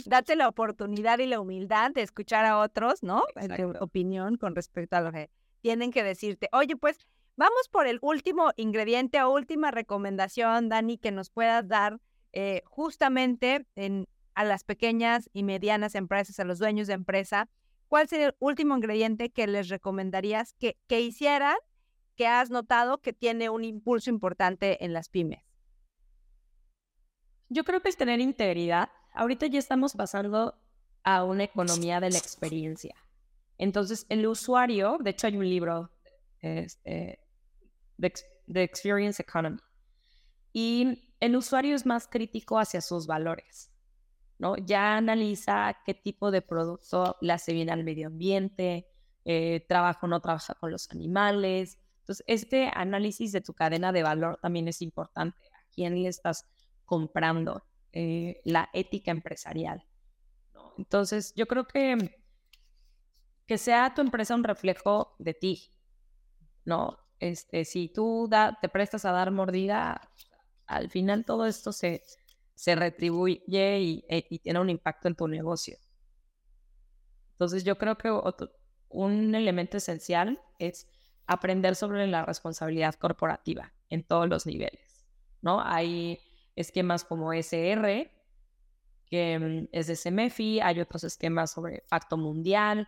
Date 0.05 0.35
la 0.35 0.47
oportunidad 0.47 1.19
y 1.19 1.27
la 1.27 1.39
humildad 1.39 1.91
de 1.91 2.01
escuchar 2.01 2.45
a 2.45 2.59
otros, 2.59 3.03
¿no? 3.03 3.23
Tu 3.55 3.73
opinión 3.79 4.37
con 4.37 4.55
respecto 4.55 4.95
a 4.95 5.01
lo 5.01 5.11
que 5.11 5.29
tienen 5.61 5.91
que 5.91 6.03
decirte. 6.03 6.49
Oye, 6.51 6.75
pues 6.75 6.97
vamos 7.35 7.69
por 7.71 7.87
el 7.87 7.99
último 8.01 8.51
ingrediente 8.55 9.21
o 9.21 9.31
última 9.31 9.71
recomendación, 9.71 10.69
Dani, 10.69 10.97
que 10.97 11.11
nos 11.11 11.29
puedas 11.29 11.67
dar 11.67 11.99
eh, 12.31 12.61
justamente 12.65 13.65
en, 13.75 14.07
a 14.35 14.43
las 14.43 14.63
pequeñas 14.63 15.29
y 15.33 15.43
medianas 15.43 15.95
empresas, 15.95 16.39
a 16.39 16.43
los 16.43 16.59
dueños 16.59 16.87
de 16.87 16.93
empresa. 16.93 17.49
¿Cuál 17.87 18.07
sería 18.07 18.27
el 18.27 18.35
último 18.39 18.75
ingrediente 18.75 19.29
que 19.29 19.47
les 19.47 19.69
recomendarías 19.69 20.53
que, 20.53 20.77
que 20.87 21.01
hicieran 21.01 21.55
que 22.15 22.27
has 22.27 22.49
notado 22.49 22.99
que 22.99 23.13
tiene 23.13 23.49
un 23.49 23.63
impulso 23.63 24.09
importante 24.09 24.83
en 24.83 24.93
las 24.93 25.09
pymes? 25.09 25.43
Yo 27.49 27.63
creo 27.63 27.81
que 27.81 27.89
es 27.89 27.97
tener 27.97 28.19
integridad 28.19 28.89
ahorita 29.13 29.47
ya 29.47 29.59
estamos 29.59 29.93
pasando 29.93 30.55
a 31.03 31.23
una 31.23 31.43
economía 31.43 31.99
de 31.99 32.09
la 32.09 32.17
experiencia. 32.17 32.95
Entonces, 33.57 34.05
el 34.09 34.25
usuario, 34.25 34.97
de 34.99 35.11
hecho 35.11 35.27
hay 35.27 35.37
un 35.37 35.47
libro 35.47 35.91
este, 36.41 37.19
de, 37.97 38.63
Experience 38.63 39.21
Economy, 39.21 39.59
Y 40.51 41.09
el 41.19 41.35
usuario 41.35 41.75
es 41.75 41.85
más 41.85 42.07
crítico 42.07 42.59
hacia 42.59 42.81
sus 42.81 43.07
valores, 43.07 43.71
¿no? 44.37 44.57
Ya 44.57 44.97
analiza 44.97 45.77
qué 45.85 45.93
tipo 45.93 46.31
de 46.31 46.41
producto 46.41 47.15
le 47.21 47.33
hace 47.33 47.53
bien 47.53 47.69
al 47.69 47.83
medio 47.83 48.07
ambiente, 48.07 48.87
eh, 49.25 49.65
trabaja 49.69 49.99
o 50.05 50.07
no 50.07 50.19
trabaja 50.19 50.53
con 50.55 50.71
los 50.71 50.91
animales. 50.91 51.77
Entonces, 51.99 52.25
este 52.27 52.69
análisis 52.73 53.31
de 53.31 53.41
tu 53.41 53.53
cadena 53.53 53.91
de 53.93 54.03
valor 54.03 54.37
también 54.41 54.67
es 54.67 54.81
importante. 54.81 55.37
¿A 55.53 55.63
quién 55.73 56.01
le 56.01 56.09
estás 56.09 56.45
comprando? 56.85 57.63
Eh, 57.93 58.41
la 58.43 58.69
ética 58.73 59.11
empresarial. 59.11 59.85
Entonces, 60.77 61.33
yo 61.35 61.47
creo 61.47 61.67
que 61.67 62.23
que 63.45 63.57
sea 63.57 63.93
tu 63.93 64.01
empresa 64.01 64.35
un 64.35 64.43
reflejo 64.43 65.15
de 65.19 65.33
ti, 65.33 65.71
¿no? 66.65 66.97
Este, 67.19 67.65
si 67.65 67.89
tú 67.89 68.27
da, 68.29 68.57
te 68.61 68.69
prestas 68.69 69.05
a 69.05 69.11
dar 69.11 69.31
mordida, 69.31 70.09
al 70.65 70.89
final 70.89 71.25
todo 71.25 71.45
esto 71.45 71.71
se, 71.71 72.03
se 72.55 72.75
retribuye 72.75 73.79
y, 73.79 74.05
e, 74.09 74.25
y, 74.29 74.39
tiene 74.39 74.59
un 74.59 74.69
impacto 74.69 75.07
en 75.07 75.15
tu 75.15 75.27
negocio. 75.27 75.77
Entonces 77.31 77.63
yo 77.63 77.77
creo 77.77 77.97
que 77.97 78.09
un 78.89 79.35
elemento 79.35 79.77
esencial 79.77 80.41
es 80.59 80.87
aprender 81.25 81.75
sobre 81.75 82.07
la 82.07 82.25
responsabilidad 82.25 82.95
corporativa 82.95 83.73
en 83.89 84.03
todos 84.03 84.27
los 84.27 84.45
niveles, 84.45 85.05
¿no? 85.41 85.61
Hay 85.61 86.19
esquemas 86.55 87.03
como 87.03 87.33
SR, 87.33 88.11
que 89.05 89.39
mm, 89.39 89.67
es 89.71 89.87
de 89.87 89.95
CEMEFI, 89.95 90.59
hay 90.61 90.79
otros 90.79 91.03
esquemas 91.03 91.51
sobre 91.51 91.83
Pacto 91.89 92.17
Mundial, 92.17 92.87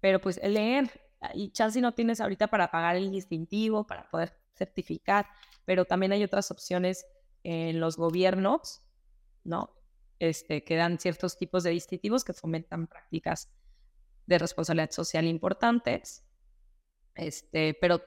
pero 0.00 0.20
pues 0.20 0.40
leer, 0.42 1.00
y 1.34 1.50
chance 1.50 1.80
no 1.80 1.92
tienes 1.92 2.20
ahorita 2.20 2.48
para 2.48 2.70
pagar 2.70 2.96
el 2.96 3.10
distintivo, 3.10 3.86
para 3.86 4.08
poder 4.08 4.38
certificar, 4.54 5.26
pero 5.64 5.84
también 5.84 6.12
hay 6.12 6.22
otras 6.24 6.50
opciones 6.50 7.06
en 7.42 7.80
los 7.80 7.96
gobiernos, 7.96 8.82
¿no? 9.44 9.74
Este, 10.18 10.64
que 10.64 10.76
dan 10.76 10.98
ciertos 10.98 11.38
tipos 11.38 11.62
de 11.62 11.70
distintivos 11.70 12.24
que 12.24 12.32
fomentan 12.32 12.86
prácticas 12.88 13.50
de 14.26 14.38
responsabilidad 14.38 14.90
social 14.90 15.24
importantes. 15.26 16.24
Este, 17.14 17.74
pero 17.80 18.02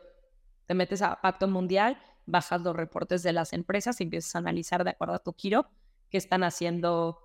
te 0.65 0.73
metes 0.73 1.01
a 1.01 1.19
Pacto 1.19 1.47
Mundial, 1.47 1.97
bajas 2.25 2.61
los 2.61 2.75
reportes 2.75 3.23
de 3.23 3.33
las 3.33 3.53
empresas 3.53 3.99
y 3.99 4.03
empiezas 4.03 4.35
a 4.35 4.39
analizar 4.39 4.83
de 4.83 4.91
acuerdo 4.91 5.15
a 5.15 5.19
tu 5.19 5.33
giro 5.33 5.69
qué 6.09 6.17
están 6.17 6.43
haciendo 6.43 7.19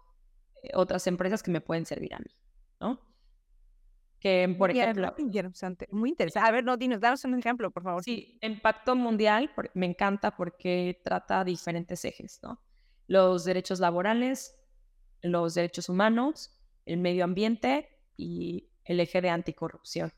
eh, 0.63 0.71
otras 0.75 1.07
empresas 1.07 1.43
que 1.43 1.51
me 1.51 1.61
pueden 1.61 1.87
servir 1.87 2.15
a 2.15 2.19
mí, 2.19 2.31
¿no? 2.81 3.01
Que, 4.21 4.55
por 4.59 4.71
ejemplo... 4.71 5.13
Muy 5.17 5.27
interesante, 5.27 5.89
muy 5.91 6.11
interesante. 6.11 6.49
A 6.49 6.51
ver, 6.51 6.65
no, 6.65 6.77
dinos, 6.77 7.01
danos 7.01 7.25
un 7.25 7.39
ejemplo, 7.39 7.71
por 7.71 7.83
favor. 7.83 8.03
Sí, 8.03 8.39
Impacto 8.41 8.97
Mundial 8.97 9.51
me 9.75 9.87
encanta 9.87 10.35
porque 10.35 11.01
trata 11.05 11.45
diferentes 11.45 12.05
ejes, 12.05 12.41
¿no? 12.43 12.63
Los 13.07 13.45
derechos 13.45 13.79
laborales, 13.79 14.59
los 15.23 15.55
derechos 15.55 15.89
humanos, 15.89 16.59
el 16.87 16.99
medio 16.99 17.25
ambiente 17.25 17.89
y 18.17 18.71
el 18.85 19.01
eje 19.01 19.21
de 19.21 19.31
anticorrupción. 19.31 20.13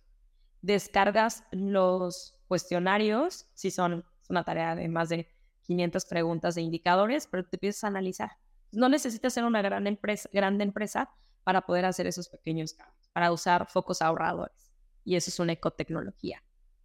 Descargas 0.63 1.45
los 1.51 2.41
cuestionarios, 2.47 3.47
si 3.55 3.71
son 3.71 4.05
una 4.29 4.45
tarea 4.45 4.75
de 4.75 4.89
más 4.89 5.09
de 5.09 5.29
500 5.63 6.05
preguntas 6.07 6.55
de 6.55 6.63
indicadores, 6.63 7.27
pero 7.27 7.45
te 7.45 7.57
empiezas 7.57 7.85
a 7.85 7.89
analizar. 7.89 8.33
No 8.73 8.89
necesitas 8.89 9.33
ser 9.33 9.45
una 9.45 9.63
gran 9.63 9.87
empresa, 9.87 10.29
grande 10.33 10.65
empresa 10.65 11.11
para 11.45 11.63
poder 11.63 11.85
hacer 11.85 12.07
esos 12.07 12.29
pequeños 12.29 12.75
cambios 12.75 12.99
para 13.13 13.33
usar 13.33 13.67
focos 13.67 14.01
ahorradores. 14.01 14.71
Y 15.05 15.17
eso 15.17 15.31
es 15.31 15.41
una 15.41 15.53
ecotecnología, 15.53 16.43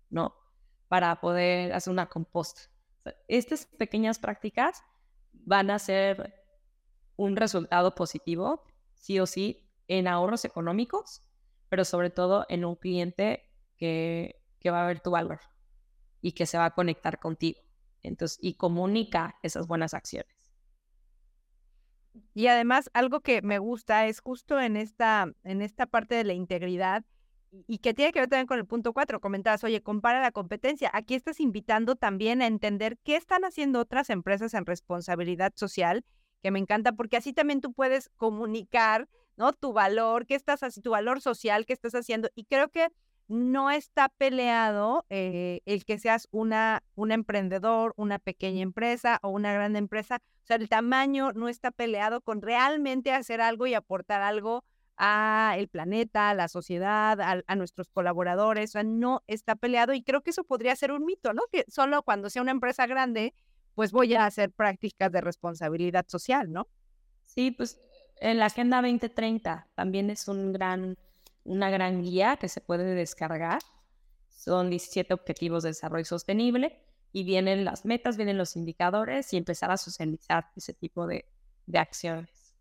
¿no? 0.09 0.33
Para 0.87 1.19
poder 1.19 1.73
hacer 1.73 1.91
una 1.91 2.07
composta. 2.07 2.61
estas 3.27 3.65
pequeñas 3.65 4.17
prácticas 4.17 4.81
van 5.33 5.69
a 5.69 5.77
ser 5.77 6.33
un 7.17 7.35
resultado 7.35 7.93
positivo, 7.93 8.63
sí 8.95 9.19
o 9.19 9.27
sí, 9.27 9.69
en 9.87 10.07
ahorros 10.07 10.45
económicos, 10.45 11.21
pero 11.69 11.85
sobre 11.85 12.09
todo 12.09 12.45
en 12.49 12.65
un 12.65 12.75
cliente 12.77 13.43
que, 13.77 14.41
que 14.59 14.71
va 14.71 14.83
a 14.83 14.87
ver 14.87 15.01
tu 15.01 15.11
valor 15.11 15.39
y 16.23 16.31
que 16.31 16.47
se 16.47 16.57
va 16.57 16.65
a 16.65 16.71
conectar 16.73 17.19
contigo. 17.19 17.61
Entonces, 18.01 18.39
y 18.41 18.55
comunica 18.55 19.35
esas 19.43 19.67
buenas 19.67 19.93
acciones. 19.93 20.33
Y 22.33 22.47
además, 22.47 22.89
algo 22.93 23.19
que 23.19 23.41
me 23.41 23.59
gusta 23.59 24.07
es 24.07 24.21
justo 24.21 24.59
en 24.59 24.77
esta, 24.77 25.31
en 25.43 25.61
esta 25.61 25.85
parte 25.85 26.15
de 26.15 26.23
la 26.23 26.33
integridad 26.33 27.03
y 27.67 27.79
que 27.79 27.93
tiene 27.93 28.11
que 28.11 28.19
ver 28.19 28.29
también 28.29 28.47
con 28.47 28.57
el 28.57 28.65
punto 28.65 28.93
cuatro. 28.93 29.19
Comentabas, 29.19 29.63
oye, 29.63 29.83
compara 29.83 30.21
la 30.21 30.31
competencia. 30.31 30.89
Aquí 30.93 31.13
estás 31.13 31.39
invitando 31.39 31.95
también 31.95 32.41
a 32.41 32.47
entender 32.47 32.97
qué 33.03 33.17
están 33.17 33.43
haciendo 33.43 33.79
otras 33.79 34.09
empresas 34.09 34.53
en 34.53 34.65
responsabilidad 34.65 35.51
social, 35.55 36.05
que 36.41 36.51
me 36.51 36.59
encanta, 36.59 36.93
porque 36.93 37.17
así 37.17 37.33
también 37.33 37.59
tú 37.59 37.73
puedes 37.73 38.09
comunicar, 38.15 39.09
¿no? 39.35 39.51
Tu 39.51 39.73
valor, 39.73 40.25
qué 40.25 40.35
estás 40.35 40.61
tu 40.81 40.91
valor 40.91 41.19
social, 41.21 41.65
qué 41.65 41.73
estás 41.73 41.95
haciendo. 41.95 42.29
Y 42.33 42.45
creo 42.45 42.69
que 42.69 42.87
no 43.27 43.71
está 43.71 44.09
peleado 44.09 45.05
eh, 45.09 45.61
el 45.65 45.85
que 45.85 45.97
seas 45.99 46.27
una, 46.31 46.83
un 46.95 47.11
emprendedor, 47.11 47.93
una 47.97 48.19
pequeña 48.19 48.61
empresa 48.61 49.19
o 49.21 49.29
una 49.29 49.53
gran 49.53 49.75
empresa. 49.75 50.17
O 50.43 50.45
sea, 50.45 50.57
el 50.57 50.69
tamaño 50.69 51.31
no 51.33 51.49
está 51.49 51.71
peleado 51.71 52.21
con 52.21 52.41
realmente 52.41 53.11
hacer 53.11 53.41
algo 53.41 53.67
y 53.67 53.73
aportar 53.73 54.21
algo 54.21 54.63
a 54.97 55.55
el 55.57 55.67
planeta, 55.67 56.29
a 56.29 56.35
la 56.35 56.47
sociedad, 56.47 57.19
a, 57.19 57.55
nuestros 57.55 57.89
colaboradores. 57.89 58.71
O 58.71 58.73
sea, 58.73 58.83
no 58.83 59.23
está 59.27 59.55
peleado 59.55 59.93
y 59.93 60.03
creo 60.03 60.21
que 60.21 60.31
eso 60.31 60.43
podría 60.43 60.75
ser 60.75 60.91
un 60.91 61.05
mito, 61.05 61.33
¿no? 61.33 61.43
Que 61.51 61.65
solo 61.67 62.03
cuando 62.03 62.29
sea 62.29 62.41
una 62.41 62.51
empresa 62.51 62.85
grande, 62.85 63.33
pues 63.75 63.91
voy 63.91 64.13
a 64.13 64.25
hacer 64.25 64.51
prácticas 64.51 65.11
de 65.11 65.21
responsabilidad 65.21 66.05
social, 66.07 66.51
¿no? 66.51 66.67
Sí, 67.23 67.51
pues 67.51 67.79
en 68.17 68.37
la 68.37 68.45
Agenda 68.45 68.77
2030 68.77 69.67
también 69.75 70.09
es 70.09 70.27
un 70.27 70.53
gran 70.53 70.97
una 71.43 71.69
gran 71.69 72.01
guía 72.01 72.37
que 72.37 72.49
se 72.49 72.61
puede 72.61 72.95
descargar. 72.95 73.61
Son 74.29 74.69
17 74.69 75.13
objetivos 75.13 75.63
de 75.63 75.69
desarrollo 75.69 76.05
sostenible 76.05 76.81
y 77.11 77.23
vienen 77.23 77.65
las 77.65 77.85
metas, 77.85 78.17
vienen 78.17 78.37
los 78.37 78.55
indicadores 78.55 79.31
y 79.33 79.37
empezar 79.37 79.71
a 79.71 79.77
socializar 79.77 80.49
ese 80.55 80.73
tipo 80.73 81.07
de, 81.07 81.25
de 81.65 81.79
acciones. 81.79 82.55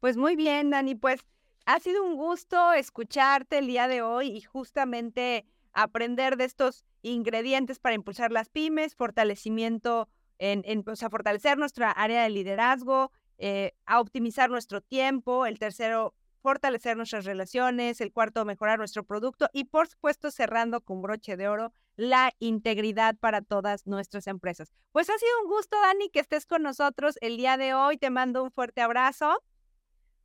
Pues 0.00 0.16
muy 0.16 0.36
bien, 0.36 0.70
Dani, 0.70 0.94
pues 0.94 1.20
ha 1.66 1.80
sido 1.80 2.04
un 2.04 2.16
gusto 2.16 2.72
escucharte 2.72 3.58
el 3.58 3.66
día 3.66 3.88
de 3.88 4.02
hoy 4.02 4.28
y 4.28 4.40
justamente 4.42 5.46
aprender 5.72 6.36
de 6.36 6.44
estos 6.44 6.84
ingredientes 7.02 7.78
para 7.78 7.94
impulsar 7.94 8.32
las 8.32 8.48
pymes, 8.48 8.94
fortalecimiento 8.94 10.08
en, 10.38 10.62
en 10.66 10.84
o 10.86 10.96
sea, 10.96 11.10
fortalecer 11.10 11.58
nuestra 11.58 11.90
área 11.90 12.22
de 12.22 12.30
liderazgo, 12.30 13.12
eh, 13.38 13.72
a 13.84 14.00
optimizar 14.00 14.50
nuestro 14.50 14.80
tiempo, 14.80 15.46
el 15.46 15.58
tercero, 15.58 16.14
fortalecer 16.44 16.94
nuestras 16.94 17.24
relaciones, 17.24 18.02
el 18.02 18.12
cuarto, 18.12 18.44
mejorar 18.44 18.78
nuestro 18.78 19.02
producto 19.02 19.48
y 19.54 19.64
por 19.64 19.88
supuesto 19.88 20.30
cerrando 20.30 20.82
con 20.82 21.00
broche 21.00 21.38
de 21.38 21.48
oro 21.48 21.72
la 21.96 22.34
integridad 22.38 23.16
para 23.16 23.40
todas 23.40 23.86
nuestras 23.86 24.26
empresas. 24.26 24.70
Pues 24.92 25.08
ha 25.08 25.16
sido 25.16 25.30
un 25.42 25.48
gusto, 25.48 25.74
Dani, 25.80 26.10
que 26.10 26.20
estés 26.20 26.44
con 26.44 26.62
nosotros 26.62 27.16
el 27.22 27.38
día 27.38 27.56
de 27.56 27.72
hoy. 27.72 27.96
Te 27.96 28.10
mando 28.10 28.44
un 28.44 28.50
fuerte 28.50 28.82
abrazo. 28.82 29.42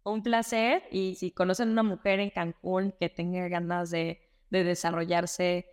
Un 0.04 0.22
placer 0.22 0.84
y 0.92 1.16
si 1.16 1.32
conocen 1.32 1.70
una 1.70 1.84
mujer 1.84 2.20
en 2.20 2.32
Cancún 2.32 2.94
que 3.00 3.08
tenga 3.08 3.48
ganas 3.48 3.90
de, 3.90 4.20
de 4.50 4.66
desarrollarse, 4.66 5.70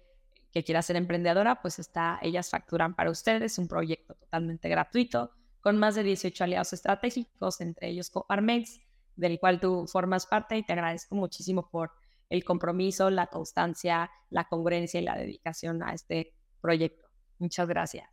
que 0.52 0.62
quiera 0.62 0.80
ser 0.80 0.94
emprendedora, 0.94 1.60
pues 1.60 1.80
está, 1.80 2.20
ellas 2.22 2.50
facturan 2.50 2.94
para 2.94 3.10
ustedes 3.10 3.58
un 3.58 3.66
proyecto 3.66 4.14
totalmente 4.14 4.68
gratuito 4.68 5.32
con 5.60 5.76
más 5.76 5.96
de 5.96 6.04
18 6.04 6.44
aliados 6.44 6.72
estratégicos, 6.72 7.60
entre 7.60 7.88
ellos 7.88 8.10
Coparmex, 8.10 8.85
del 9.16 9.38
cual 9.40 9.60
tú 9.60 9.86
formas 9.86 10.26
parte 10.26 10.56
y 10.56 10.62
te 10.62 10.72
agradezco 10.72 11.14
muchísimo 11.14 11.68
por 11.68 11.90
el 12.28 12.44
compromiso, 12.44 13.10
la 13.10 13.26
constancia, 13.26 14.10
la 14.30 14.44
congruencia 14.44 15.00
y 15.00 15.04
la 15.04 15.16
dedicación 15.16 15.82
a 15.82 15.92
este 15.92 16.32
proyecto. 16.60 17.08
Muchas 17.38 17.68
gracias. 17.68 18.08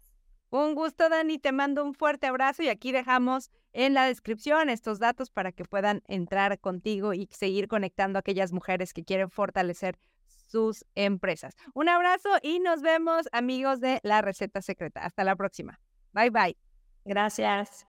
Un 0.50 0.76
gusto, 0.76 1.10
Dani. 1.10 1.40
Te 1.40 1.52
mando 1.52 1.84
un 1.84 1.96
fuerte 1.96 2.28
abrazo 2.28 2.62
y 2.62 2.70
aquí 2.70 2.92
dejamos 2.92 3.50
en 3.72 3.96
la 3.96 4.06
descripción 4.06 4.70
estos 4.70 5.00
datos 5.00 5.32
para 5.32 5.52
que 5.52 5.66
puedan 5.66 6.04
entrar 6.08 6.60
contigo 6.60 7.14
y 7.14 7.28
seguir 7.32 7.68
conectando 7.68 8.18
a 8.18 8.22
aquellas 8.22 8.54
mujeres 8.54 8.94
que 8.94 9.04
quieren 9.04 9.32
fortalecer 9.32 9.98
sus 10.28 10.86
empresas. 10.94 11.56
Un 11.74 11.90
abrazo 11.90 12.30
y 12.44 12.60
nos 12.60 12.84
vemos, 12.84 13.28
amigos 13.32 13.80
de 13.80 14.00
la 14.04 14.22
receta 14.22 14.62
secreta. 14.62 15.04
Hasta 15.04 15.24
la 15.24 15.36
próxima. 15.36 15.80
Bye 16.12 16.30
bye. 16.30 16.58
Gracias. 17.04 17.88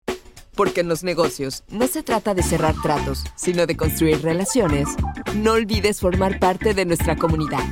Porque 0.56 0.82
en 0.82 0.88
los 0.88 1.04
negocios 1.04 1.64
no 1.70 1.88
se 1.88 2.04
trata 2.04 2.34
de 2.34 2.44
cerrar 2.44 2.76
tratos, 2.82 3.24
sino 3.36 3.66
de 3.66 3.76
construir 3.76 4.22
relaciones, 4.22 4.88
no 5.36 5.54
olvides 5.54 6.00
formar 6.00 6.40
parte 6.40 6.74
de 6.74 6.86
nuestra 6.86 7.16
comunidad. 7.16 7.64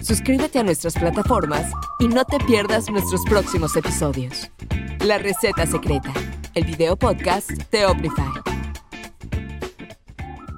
Suscríbete 0.00 0.58
a 0.58 0.62
nuestras 0.62 0.94
plataformas 0.94 1.72
y 1.98 2.08
no 2.08 2.24
te 2.24 2.38
pierdas 2.40 2.90
nuestros 2.90 3.22
próximos 3.24 3.76
episodios. 3.76 4.50
La 5.04 5.18
receta 5.18 5.66
secreta, 5.66 6.12
el 6.54 6.64
video 6.64 6.96
podcast 6.96 7.50
de 7.50 7.86
Omnify. 7.86 8.47